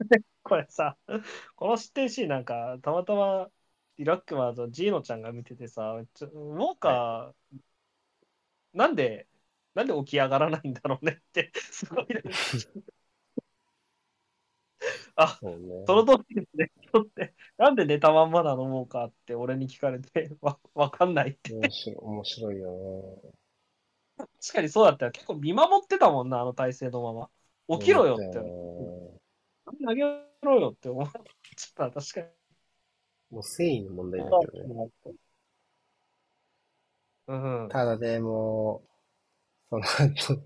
[0.42, 0.96] これさ、
[1.56, 3.48] この失点シーンなんか、たまたま、
[3.98, 7.58] リラックマーとジーノちゃんが見ててさ、ちょウォーカー、
[8.72, 9.26] なんで、
[9.74, 12.22] なんで起き上がらないんだろうねって、すごいね。
[15.16, 15.84] あ、そうね。
[15.84, 16.70] その通りですね。
[16.80, 21.54] 人って、なんで寝たまんまなの、ウォーカーって俺に聞かれて、 わ、わかんないって。
[21.54, 23.34] 面白い、面白いよ
[24.16, 25.12] 確かにそうだったよ。
[25.12, 27.30] 結構見守ってたもんな、あの体勢のまま。
[27.68, 27.78] な。
[27.78, 28.32] 起きろよって。
[29.84, 30.02] 投げ
[30.42, 31.10] ろよって思っ
[31.56, 32.37] ちゃった、確かに。
[33.30, 34.74] もう誠意の問題だけどね。
[37.26, 37.68] うん。
[37.68, 38.82] ただでも、
[39.70, 40.42] その後、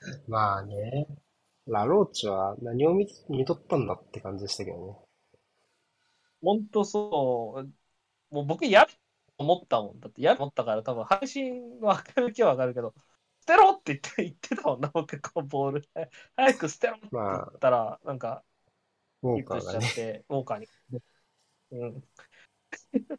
[0.28, 1.06] まあね、
[1.66, 4.96] ラローチは何を見、見とったんだって感じでしたけどね。
[6.42, 8.34] ほんとそう。
[8.34, 8.98] もう僕やると
[9.38, 10.00] 思ったもん。
[10.00, 12.94] だってやると思ったから多分配信の明るきはわかるけど、
[13.46, 15.88] 捨てろって言って言ってたもんな、僕このボール。
[16.36, 18.44] 早く捨てろって言まあっ、たら、なんか、
[19.22, 19.88] ウォーカーがね、
[20.28, 20.68] ウォーカーに。
[21.72, 22.04] うん。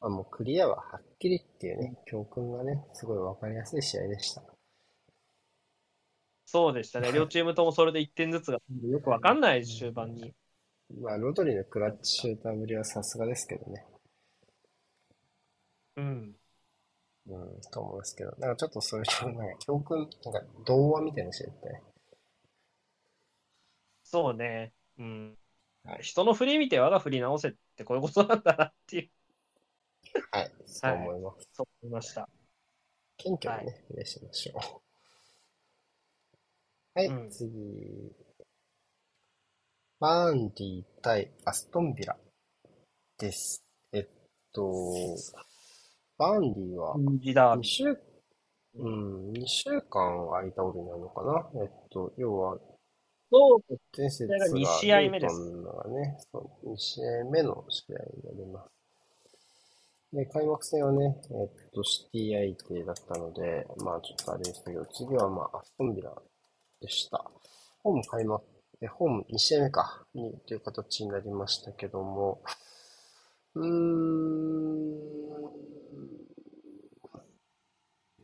[0.00, 4.42] まあ、もうクリアははっきりっていうね、教訓がね、すごいわかりやすい試合でした。
[6.44, 7.10] そうでしたね。
[7.12, 10.34] 両チームともそれで1点ずつがよくわかんない終盤に。
[11.00, 13.84] まあ、ロドリのクラッチシューターぶりはさすがですけどね。
[15.96, 16.36] うん。
[17.26, 18.30] うん、と思いますけど。
[18.38, 21.82] なんかちょっとそういう、なんか教訓、なんか童話みたいな試合だったね。
[24.04, 24.72] そうね。
[24.98, 25.47] うんはい。
[26.00, 29.10] 人の振り見て我が振り直せってこういうことなんだなっていう、
[30.30, 31.48] はい、そう思います。
[31.52, 32.28] そう思いました。
[33.16, 34.88] 謙虚にね、プレーしましょう。
[36.94, 37.48] はい、うん次。
[40.00, 42.16] バーンディ対アストンビラ
[43.18, 43.64] です。
[43.92, 44.06] えっ
[44.52, 44.92] と、
[46.16, 47.62] バーンディは時だ2。
[47.64, 47.84] 週、
[48.76, 52.58] うん、2週間空いたことになるのかなえっと、要は、
[53.30, 55.38] そう前節これが二が試合目です
[55.90, 58.78] ね、そう、2試合目の試合になります。
[60.12, 66.10] で、開幕戦はね、えっと、シティ相手だったので、まあちょっとあれでしたけど、次はまあアストンビラ
[66.80, 67.30] でした。
[67.82, 68.42] ホーム開幕、
[68.80, 72.42] えホーム2試合目か、に、という形になりましたけども、
[73.54, 74.88] うーん、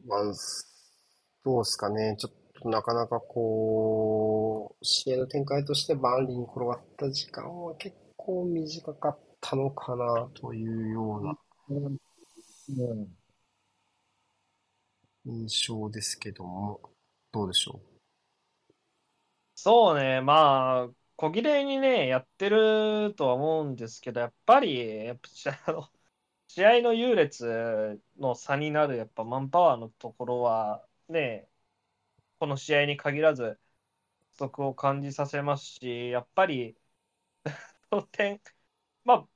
[0.06, 0.20] まあ、
[1.44, 2.16] どうですかね。
[2.18, 11.38] ちょっとなかなかこう、試合の展開としてバンリーに転がった時間は結構短かったのかなというような
[11.68, 13.16] うん。
[15.26, 16.80] 印象ですけども、
[17.32, 18.00] どうでしょう？
[19.56, 25.88] そうね、まあ、小切れにね、やってるとは思うんですけど、やっぱり、やっぱ試合の、
[26.48, 31.48] 試合の優劣の差になる、やっぱマンパワーのところは、ね、
[32.44, 33.58] この試合に限らず、
[34.34, 36.76] 不足を感じさせますし、やっぱり、
[37.90, 38.40] その点、
[39.04, 39.28] まあ、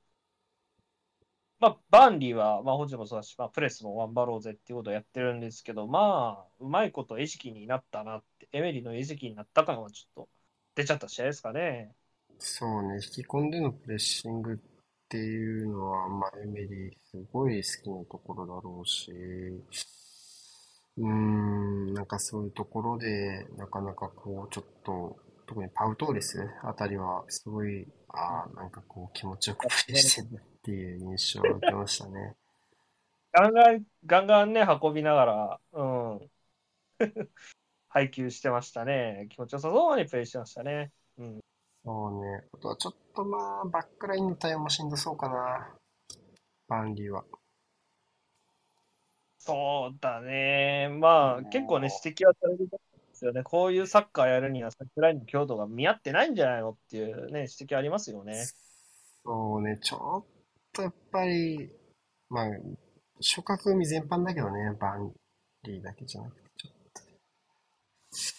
[1.59, 10.29] まあ、バンリーは、まあ、保持もそうだし、まあ、プレスも頑張ろうぜっていうことをやってるんですけど、まあ、うまいこと餌食になったなって、エメリーの餌食になった感はちょっと
[10.75, 11.95] 出ちゃった試合ですかね。
[12.37, 14.57] そうね、引き込んでのプレッシングっ
[15.09, 19.11] ていうのは、まあ、エメリーすごい好きなところだろうし、
[20.99, 32.35] うーん、なんかそういうところで、なかなかこう、ちょっと、特にパウトーレスあたりは、すごい、ああ、なんかこう、気持ちよくプレーしてるなっていう印象を受けましたね。
[33.31, 36.31] ガンガン、ガンガンね、運びながら、うん。
[37.87, 39.27] 配球してましたね。
[39.29, 40.91] 気持ちよさそうにプレイしてましたね。
[41.17, 41.39] うん。
[41.85, 42.43] そうね。
[42.53, 45.75] あとはちょっとまあ、バックラインの対応もしんどそうかな。
[46.67, 47.23] バンリーは。
[49.39, 50.89] そうだね。
[50.99, 52.77] まあ、結構ね、指摘はされるんで
[53.13, 53.41] すよね。
[53.43, 58.45] こういうサッカーやるには、サッカーラインの強度が見合ってないんじゃないのっていうね、指摘ありますよね。
[59.23, 60.25] そうね、ちょっ
[60.73, 61.71] とやっぱり、
[62.29, 62.45] まあ、
[63.21, 65.13] 諸角海全般だけどね、バン
[65.63, 67.01] リーだけじゃなくて、ちょっと、
[68.11, 68.33] ち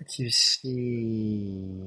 [0.00, 1.80] ょっと厳しい、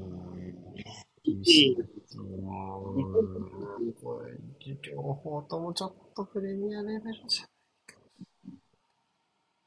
[1.23, 1.77] 厳しい。
[2.15, 4.37] もう、これ、
[4.81, 7.58] 両方ともちょっとプレミアレベルじゃな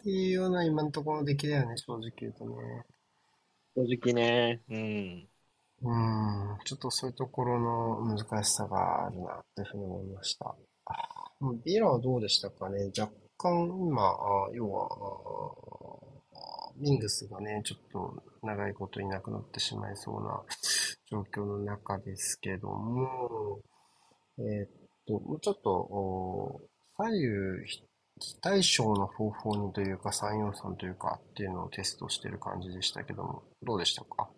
[0.02, 0.10] いか。
[0.10, 2.84] っていうような今のところの出来だよね、正直言うとね。
[3.76, 4.60] 正直ね。
[4.68, 5.28] うん。
[5.84, 10.54] うん、ちょっとそういうところの難しさがあるな、というふうに思いました。
[10.86, 11.32] あ
[11.64, 12.90] ビラはどうでしたかね？
[12.96, 14.88] 若干今、あ要は、
[16.34, 20.42] あミングスがね、ちょっと長いこといなくなってしまいそうな
[21.10, 23.60] 状況の中ですけども、
[24.38, 24.68] えーっ
[25.06, 26.60] と、もうちょっと、お
[26.96, 27.82] 左右非
[28.40, 34.28] 対称の4-4-2というか3-4-3というかっていうのをテストしてる感じでしたけども、どうでしたか？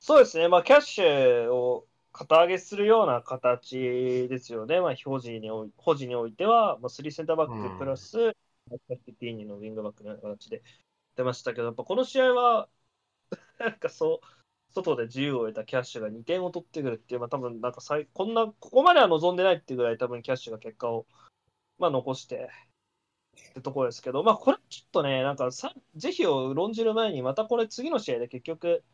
[0.00, 0.48] そうですね。
[0.48, 4.80] まあ、キャッシュを肩上げするような形ですよね。
[4.80, 10.62] まあ、保持におい保持においては、まあ、3センターバックプラス、ティーニのウィングバックのような形で
[11.16, 12.68] 出ましたけど、やっぱこの試合は、
[13.58, 14.26] なんかそう、
[14.74, 21.06] 外で自由を得たキャッシュが2点を取ってくるっていう、まあ、多分なんかさいこんな、ここまでは望んでないっていうぐらい、多分キャッシュが結果を、
[21.78, 22.50] まあ、残して
[23.50, 28.84] ってところですけど、まあ、これちょっとね、なんかさ、是非を論じる前に、またこれ次の試合で結局、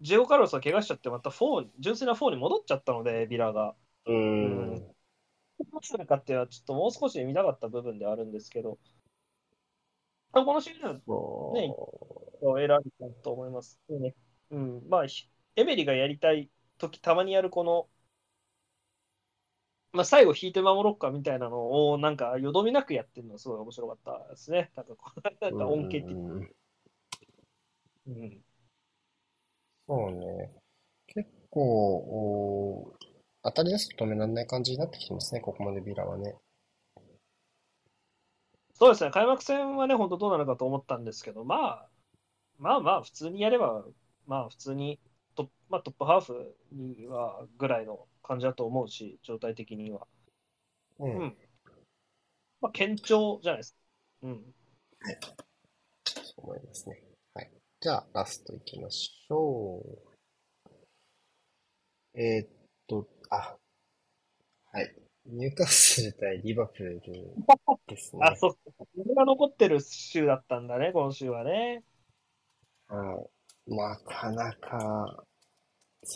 [0.00, 3.74] ジェオ・カルロスが怪我しちゃって、また4に、純粋な4に戻っちゃったので、ビラが。
[4.06, 4.78] うーん。
[4.78, 8.78] どうするかっていうのは、ちょっともう少し見たかった部分ではあるんですけど、
[10.32, 11.74] まあこの試合ではそね
[12.56, 13.80] 選んだと思います。
[13.88, 14.14] ね
[14.50, 17.88] うん、まあ、ひエメリがやりたいとき、たまにやるこの、
[19.92, 24.70] まあ、最後引いて守ろうかみたいなのを、なんか、よどみなくやってるのがすごい面白かったですね。
[24.76, 26.12] なんかこう、 なんか恩恵的。
[26.12, 26.50] うん
[28.06, 28.44] うん。
[29.86, 30.52] そうね。
[31.06, 32.94] 結構、お
[33.42, 36.36] 当たり出すと止められない感じになってきてますね、ここまでビラはね。
[38.74, 41.88] そうですね、開幕戦はね、本当どうなるかと思ったんですけど、まあ、
[42.58, 43.84] まあまあ、普通にやれば、
[44.26, 45.00] まあ、普通に
[45.34, 50.06] トップ、まあ、トップハーフにはぐらいの感じだと思うし、状態的には。
[51.00, 51.06] う。
[51.06, 51.36] うんん。
[52.60, 53.78] まあ、堅調じゃないですか。
[54.22, 54.54] うん。
[56.04, 57.02] そう思いますね。
[57.34, 57.50] はい。
[57.80, 60.08] じゃあ、ラストいきましょう。
[62.14, 62.48] えーっ
[62.86, 63.56] と、あ、
[64.72, 64.94] はい。
[65.26, 67.00] ニューカッスル対リバプール
[67.86, 68.22] ですね。
[68.24, 68.58] あ、そっか。
[68.78, 71.84] これが残ってる週だったんだね、今週はね。
[72.88, 73.26] は
[73.66, 73.74] い。
[73.74, 75.24] なかなか、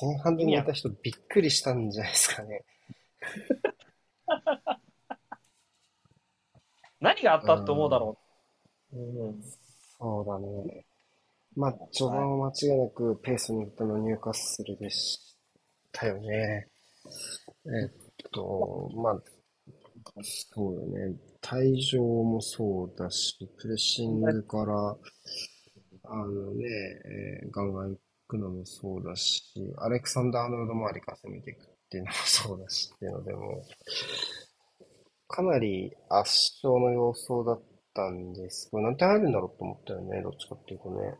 [0.01, 2.65] 前半で見た人びっくりしたんじゃないですかね。
[7.01, 8.19] 何があったと思うだろ
[8.93, 8.97] う。
[8.97, 9.43] うん。
[9.43, 10.87] そうだね。
[11.55, 15.37] まあ、序盤は間違いなくペースに乗ったのニューカッスルでし
[15.93, 16.69] たよね。
[17.67, 17.91] えっ
[18.33, 19.23] と、まあ、
[20.23, 21.17] そうだね。
[21.43, 24.97] 退場もそうだし、プレッシングから、
[26.05, 26.65] あのね、
[27.05, 28.01] えーガンガン行
[28.33, 29.43] くのもそうだし、
[29.77, 33.63] アレクサンダー・アーノルド周りから攻めていくっていうのもそうだしっていうのでも、
[35.29, 37.63] かなり圧勝の様相だっ
[37.95, 38.71] たんです。
[38.71, 41.15] これ何点入るんだろうと思ったよね、どっちかっていうとね。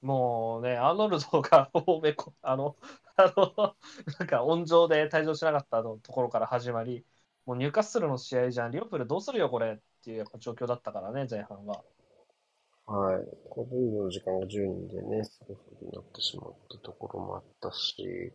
[0.00, 2.76] もうね、アーノルドが多めこ、 あの、
[3.16, 3.74] あの、
[4.20, 7.04] なんか温情で退場しなかったのところから始まり、
[7.44, 11.82] もうニューカッスルの試合じゃん、リオプールどうするよ、これっていうやっぱ状況だったからね、前半は。
[12.88, 13.28] はい。
[13.50, 18.32] 個人の時間が10人でね、過ごすことになってしまったところもあったし、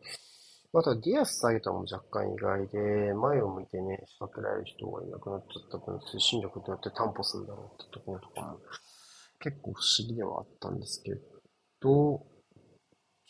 [0.76, 8.60] あとはディアス下げたも若干意外で、前を向いてね、仕掛けられる人がいなくなっちゃった分、推進力どうやって担保するんだろうってところとかも、
[9.40, 11.20] 結構不思議ではあったんですけど、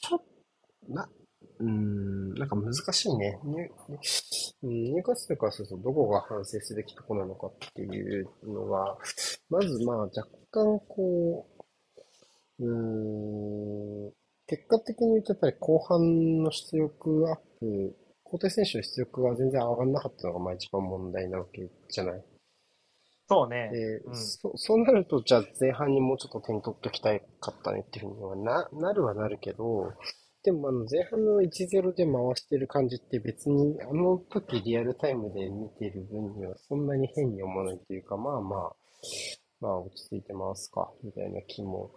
[0.01, 0.19] ちょっ
[0.87, 1.09] と、な、
[1.63, 3.39] うーん、なんか難しいね。
[3.43, 3.67] ニュ
[4.63, 8.97] うん入荷するからすると、どこが反省すべきところなのかっていうのが、
[9.49, 11.47] まずまあ若干こ
[12.59, 14.13] う、うーん、
[14.47, 17.95] 結果的に言うとやっぱり後半の出力アップ、
[18.25, 22.23] 交代選手の出力が全然上がんなかったのがまあ一番問題なわけじゃない？
[23.29, 23.69] そうね。
[23.71, 29.93] で、うんそ、そうなると、じゃあ前半にもうちょっと点取っときたかったねっていうふうにはな、なるはなるけど、
[30.43, 38.71] でもあの前半の1-0で回してる感じって別にあの時リアルタイムで見てる分にはそんなに変に思わないというか、まあまあ、
[39.61, 41.91] まあ落ち着いてますか、みたいな気も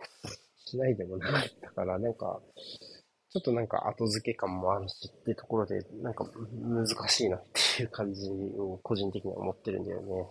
[0.64, 2.40] しないでもなかったから、 なんか、
[3.30, 6.24] ちょっとなんか後付け感もあるしっていうところで、なんか
[6.62, 7.44] 難しいなっ
[7.76, 10.28] ていう感じを個人的には思ってるんだよね。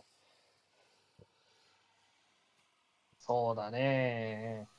[3.20, 4.70] そうだね。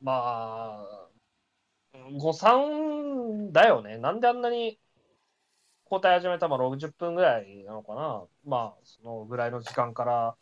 [0.00, 1.11] まあ、
[1.92, 3.98] 5-3だよね。
[3.98, 4.78] なんであんなに
[5.84, 6.56] 交代始めたの？
[6.56, 8.24] は60分ぐらいなのかな？
[8.44, 10.36] まあ、そのぐらいの時間から、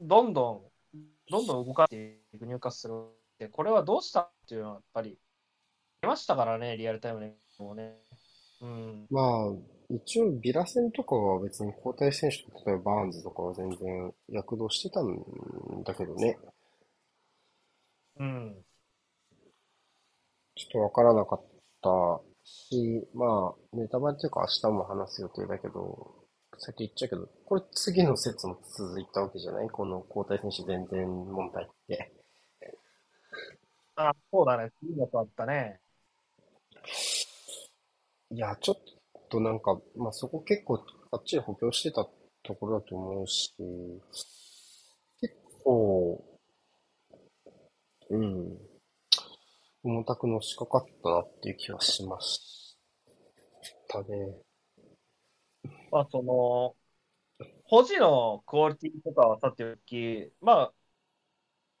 [0.00, 0.98] どんどん、
[1.30, 5.18] どんどん動かしていく入荷するって、これはどうしたっていうのはやっぱり、
[6.00, 7.98] 出ましたからね、リアルタイムでもね。
[8.62, 9.06] うん。
[9.10, 9.52] まあ、
[9.90, 16.38] 一応ビラ戦とかは別に交代選手と例えばバーンズとかは全然躍動してたんだけどね。
[18.18, 18.64] うん。
[20.54, 21.42] ちょっとわからなかっ
[21.82, 26.14] たし、まあ、ネタバレというか明日も話す予定だけど、
[26.58, 29.70] さっき言っちゃうけど、これ次の説も続いたわけじゃない？
[29.70, 32.12] この交代選手全然問題って。
[33.96, 34.70] あ、そうだね。
[34.80, 35.80] 次のとあったね。
[38.30, 38.76] いや、ちょっ
[39.28, 42.06] となんか、まあそこ結構あっちり補強してた
[42.42, 43.52] ところだと思うし、
[45.20, 45.34] 結
[45.64, 46.22] 構、
[48.10, 48.58] うん、
[49.84, 52.76] 重たくのしかかったなっていう気はしまし
[53.88, 54.06] たね。
[55.90, 56.76] まあ、その、
[57.64, 60.72] 保持のクオリティとかはさておき、まあ、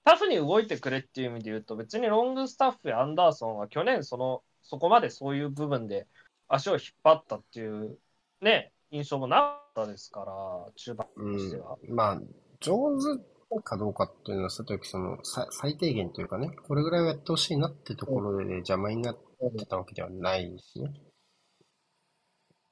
[0.04, 6.06] タフに動いてくれっていう意味で言うと、別にロングスタッフやアンダーソンは去年その、そこまでそういう部分で
[6.48, 7.98] 足を引っ張ったっていう
[8.40, 11.78] ね、印象もなかったですから、中盤としては。
[11.82, 12.20] うん、まあ、
[12.60, 12.76] 上
[13.16, 20.92] 手かどうかっていうのはさておき、その、さ最低限というかね、これぐらいはやってほしいなってところで邪魔になってたわけではないしね。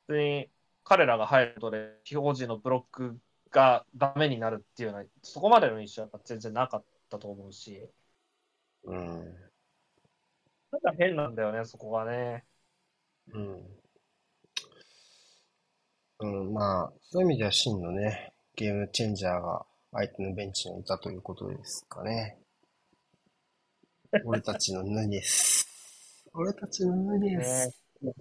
[0.07, 0.51] 普通に
[0.85, 3.19] 彼らが入ることで、非保持のブロック
[3.51, 7.89] がダメになるっていうのは、そこまでの印象は全然なかったと思うし、
[8.85, 8.97] うん。
[10.73, 12.45] なんか変なんだよね、そこがね。
[13.33, 13.81] うん。
[16.23, 22.39] うん、まあ、そういう意味では真のね、ゲームチェンジャーが相手のベンチにいたということですかね。
[24.25, 25.67] 俺たちのヌニェス。
[26.33, 27.75] 俺たちのヌニェス。
[28.03, 28.13] ね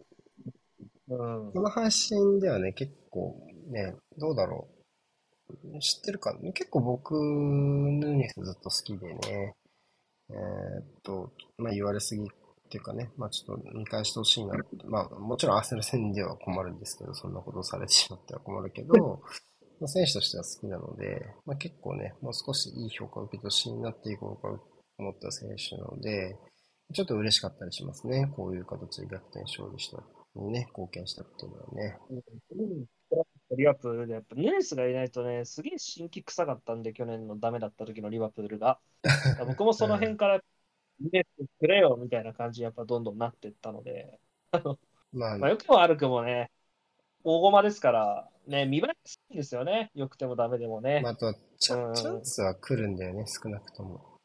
[1.10, 1.52] うん。
[1.52, 3.36] この配信ではね、結構
[3.72, 5.80] ね、どうだろう。
[5.80, 9.56] 知ってるか結構僕、ヌニェスずっと好きでね。
[10.30, 12.26] えーっと、まあ言われすぎっ
[12.70, 14.56] ていうかね、まあちょっと見返してほしいな。
[14.86, 19.24] まあもちろんアーセナル戦では困るんですけど、そんなことをされてしまっては困るけど、
[19.80, 24.60] まあ選手としては好きなので、まあ結構ね、もう少しいい評価を受けてほしいなっていうことを
[24.98, 26.36] 思った選手なので、
[26.94, 28.32] ちょっと嬉しかったりしますね。
[28.36, 30.04] こういう形で逆転勝利した
[30.36, 31.98] にね、貢献したっていうのはね。
[33.58, 38.80] リバプールで、やっぱヌネスがいないとね、すげえ新規臭かったんで、去年のダメだった時のリバプールが。
[39.48, 40.40] 僕もその辺から、
[41.00, 44.20] ヌネスくれよみたいな感じにやっぱどんどんなっていったので、
[45.12, 46.52] まあ、まあ、よくも悪くもね、
[47.24, 48.96] 大駒ですから、ね、見栄えがい
[49.32, 49.92] いんですよね。
[49.94, 51.02] 良くてもダメでもね。
[51.02, 54.20] まあ、あとはチうんャチャンスは来るんだよね、少なくとも。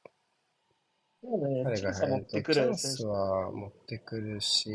[1.22, 3.06] そうね、彼がチャンスを持ってくチャンス。
[3.06, 4.70] は持ってくるし、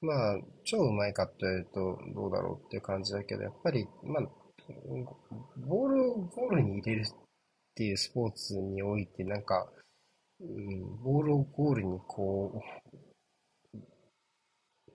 [0.00, 4.28] まあ、超うまいかというと、どうだろうっていう感じだけど、やっぱり、まあ、
[5.56, 7.12] ボールをゴールに入れるっ
[7.74, 9.68] ていうスポーツにおいて、なんか、
[10.40, 12.60] うん、ボールをゴールにこう、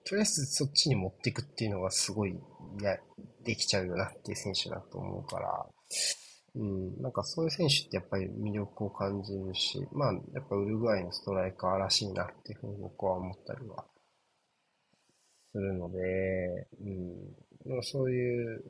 [0.04, 2.34] とりあえずそっちに持っていくっていうのがすごい、い
[2.82, 2.98] や、
[3.44, 5.66] できちゃうよなっていう選手だと思うから、
[6.56, 13.84] うん、なんかそういう選手ってやっぱり魅力を感じるし、まあ、やっぱウルグアイのストライカーらしいなっていうふうに僕は思ったりは
[15.52, 15.98] するので、
[16.80, 18.62] うん、まあそういう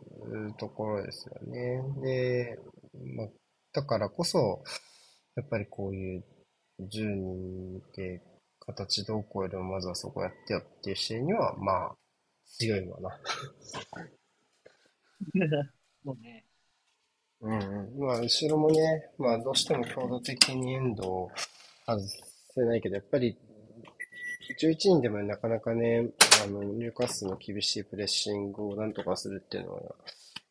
[0.58, 1.82] ところですよね。
[2.02, 2.58] で、
[3.16, 3.28] まあ、
[3.72, 4.62] だからこそ、
[5.36, 6.24] やっぱりこういう
[6.80, 8.22] 10人で
[8.60, 11.96] 形どうこうよりもまずはそこやってよっていう姿勢には、まあ、
[12.58, 13.10] 強いわな。
[16.04, 16.44] もうね。
[17.40, 17.98] うん。
[17.98, 21.30] まあ、後ろもね、まあ、どうしても強度的に遠藤を
[21.86, 22.00] 外
[22.54, 23.36] せないけど、やっぱり、
[24.58, 26.08] 11人でもなかなかね、
[26.44, 29.82] あの、ニューカッスルの厳しいプレッシングをなんとかするっていうのは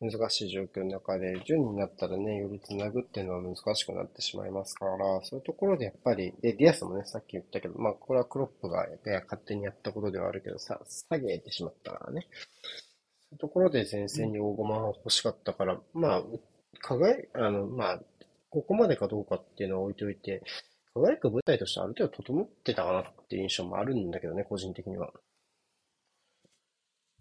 [0.00, 8.86] 難しい状況の中で、10人になったらね、より繋ぐっていうのは難しくなってしまいますから、そういうところでやっぱり、で、ディアスもね、さっき言ったけど、まあ、これはクロップが
[9.24, 12.26] 勝手にやったことではあるけど、さ、下げてしまったからね。
[13.38, 16.22] ところで前線に大駒が欲しかったから、まあ、
[16.80, 18.00] 輝い、あの、まあ、
[18.50, 20.42] ここまでかどうかっていうのは置いておいて、
[20.94, 25.12] 輝く舞台としてある程度整ってたかなっていう印象もあるんだけどね、個人的には。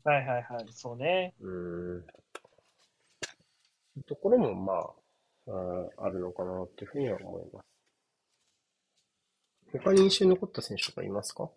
[0.03, 0.65] はいはいはい。
[0.71, 1.33] そうね。
[1.41, 2.05] うーん。
[4.07, 7.65] ところも、まあ、あーあるのかなっていうふうには思います。
[9.73, 11.49] 他に印象に残った選手とかいますか？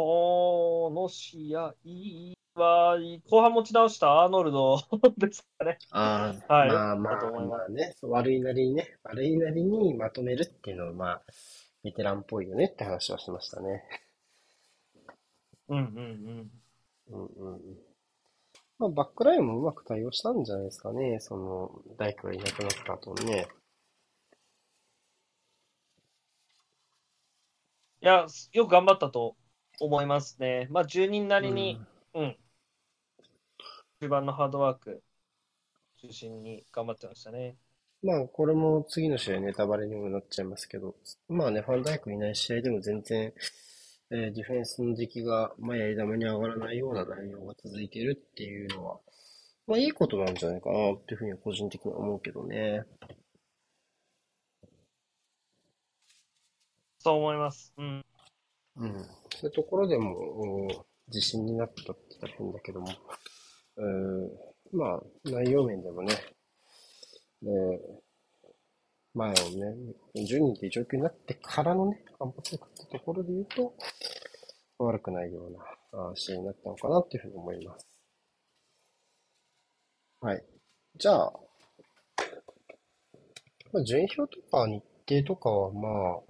[0.00, 1.74] この試合
[2.54, 2.96] は、
[3.28, 4.78] 後半持ち直したアーノルド
[5.18, 5.76] ですかね。
[5.90, 11.22] ああ、はいまあまあ、まあね、悪いなりにね、悪いなりにまとめるっていうのは、まあ、
[11.84, 13.84] ベテランっぽいよねって話はしましたね。
[15.68, 16.50] うんうんうん
[17.08, 17.78] うんうん。
[18.78, 21.20] まあ、バックラインもうまく対応したんじゃないですかね。
[21.20, 23.48] その、大工がいなくなった後にね。
[28.02, 29.36] いや、よく頑張ったと
[29.80, 30.68] 思いますね。
[30.70, 31.80] まあ、10人なりに、
[32.14, 32.36] うん。
[34.00, 35.02] 中盤のハードワーク
[36.00, 37.56] 中心に頑張ってましたね。
[38.02, 40.94] まあ、これも次の試合ネタバレにもなっちゃいますけど、
[41.28, 43.32] まあね、ファンダイクいない試合でも全然、
[44.10, 49.00] えーディフェンスの出来が、まあ、やり玉に上がらないような内容が続いているっていうのは、
[49.66, 52.84] まあ、いいことなんじゃないかなっていうふうには個人的には思うけどね。
[56.98, 57.72] そう思います。
[57.76, 58.04] うん。
[58.76, 58.92] うん。
[58.92, 62.88] そういうところでも、自信になったって言ったら変だけども、
[63.76, 66.14] うん、まあ、内容面でもね、
[67.42, 67.50] で、
[69.14, 69.34] 前をね、
[70.14, 73.74] 10人っていう状況になってからのね、反発力ってところで言うと、
[74.78, 75.58] 悪くないような
[75.92, 77.88] あ試合になったのかなっていうふうに思います。
[80.20, 80.44] はい。
[80.96, 81.32] じゃあ、
[83.72, 86.29] まあ、順位表とか日程とかはまあ、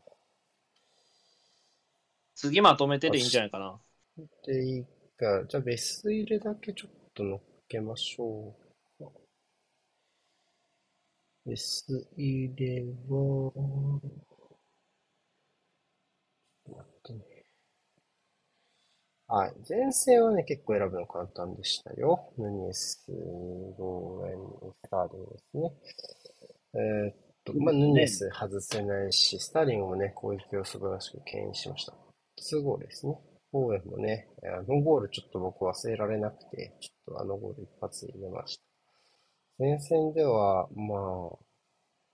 [2.41, 3.79] 次まとめてでいいんじゃないかな。
[4.47, 4.85] でいい
[5.19, 8.57] か、じゃあベス入れだけちょっと乗っけましょ
[8.99, 9.11] う。
[11.45, 11.85] ベス
[12.17, 13.53] 入れは、
[19.29, 19.55] はい。
[19.69, 22.33] 前線はね、結構選ぶの簡単でしたよ。
[22.39, 23.05] ヌニエス、
[23.79, 25.73] ローレン、スターリングですね。
[26.75, 31.95] えーっと、まあ、ヌニエス外せないし、スターリングもね、攻撃を素晴らしく牽引しました。
[32.41, 33.19] 2ゴールですね。
[33.53, 38.63] ボーエもね、あのゴールちょっと僕忘れられなくて、ちょっとあのゴール一発入れました。
[39.59, 41.39] 前線では、まあ、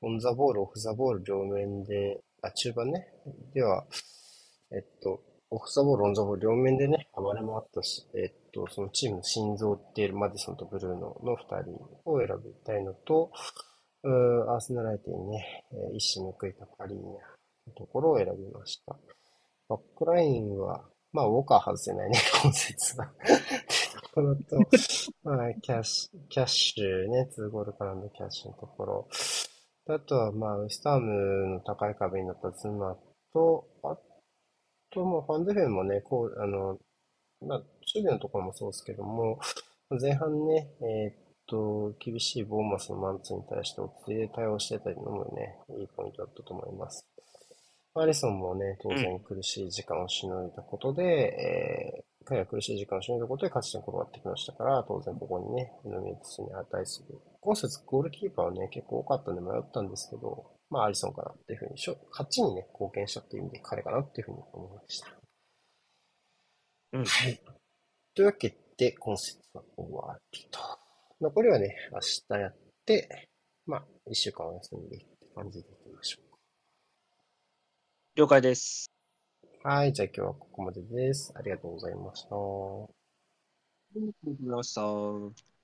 [0.03, 3.07] オンザボール、オフザボール両面で、あ、中盤ね。
[3.55, 3.86] では、
[4.73, 11.73] えっと、オフザボール、オンザボール両面でね、暴れもあったし、えっと、そのチームの心臓っているマディソンとブルーノの二人
[12.05, 13.31] を選びたいのと、
[14.03, 17.07] うーアーセナル相手にね、え一矢報いたパリーニャ
[17.69, 18.97] のところを選びました。
[19.68, 23.06] バックラインは、まあ、ウォーカー外せないね、 今節は。
[23.06, 23.12] と
[24.14, 24.56] ころと、
[25.24, 29.09] まあ、キャッシュ、キャッシュね、2ゴールからのキャッシュのところ。
[29.88, 32.97] あとは、まあ、ウスタームの高い壁になった妻
[33.32, 33.97] と、あ
[34.90, 36.78] と、まあ、ファンデフェンもね、こう、あの、
[37.40, 37.68] まあ、守
[38.02, 39.38] 備のところもそうですけども、
[40.01, 41.14] 前半ね、えーっ
[41.47, 47.06] と、厳しいボーマスのマンツに対して落ちて対応してたのもね、いいポイントだったと思います。
[48.02, 57.20] アリソンもね、当然苦しい時間をしのいだことで、えー彼が苦しい時間をしのいだことで勝ち点転がってきましたから、当然ここにね、ノミネートに値する。
[57.40, 61.74] 今節ゴールキーパーはね、結構多かったんで迷ったんですけど、まあアリソンかなっていうふうに
[62.10, 65.09] 勝ちにね、貢献したっていう意味で彼かなっていうふうに思いました。
[66.94, 67.40] うんはい。
[68.16, 70.59] というわけで、今節は終わりと。
[71.20, 73.28] 残りはね、明日やって、
[73.66, 75.76] まあ、一週間お休みでって感じでいきましょ
[78.16, 78.90] 了解です。
[79.62, 79.68] う。
[79.68, 81.34] はい、じゃあ今日はここまでです。
[81.36, 82.28] ありがとうございました。
[82.34, 82.88] あ
[83.94, 85.56] りがとうございました。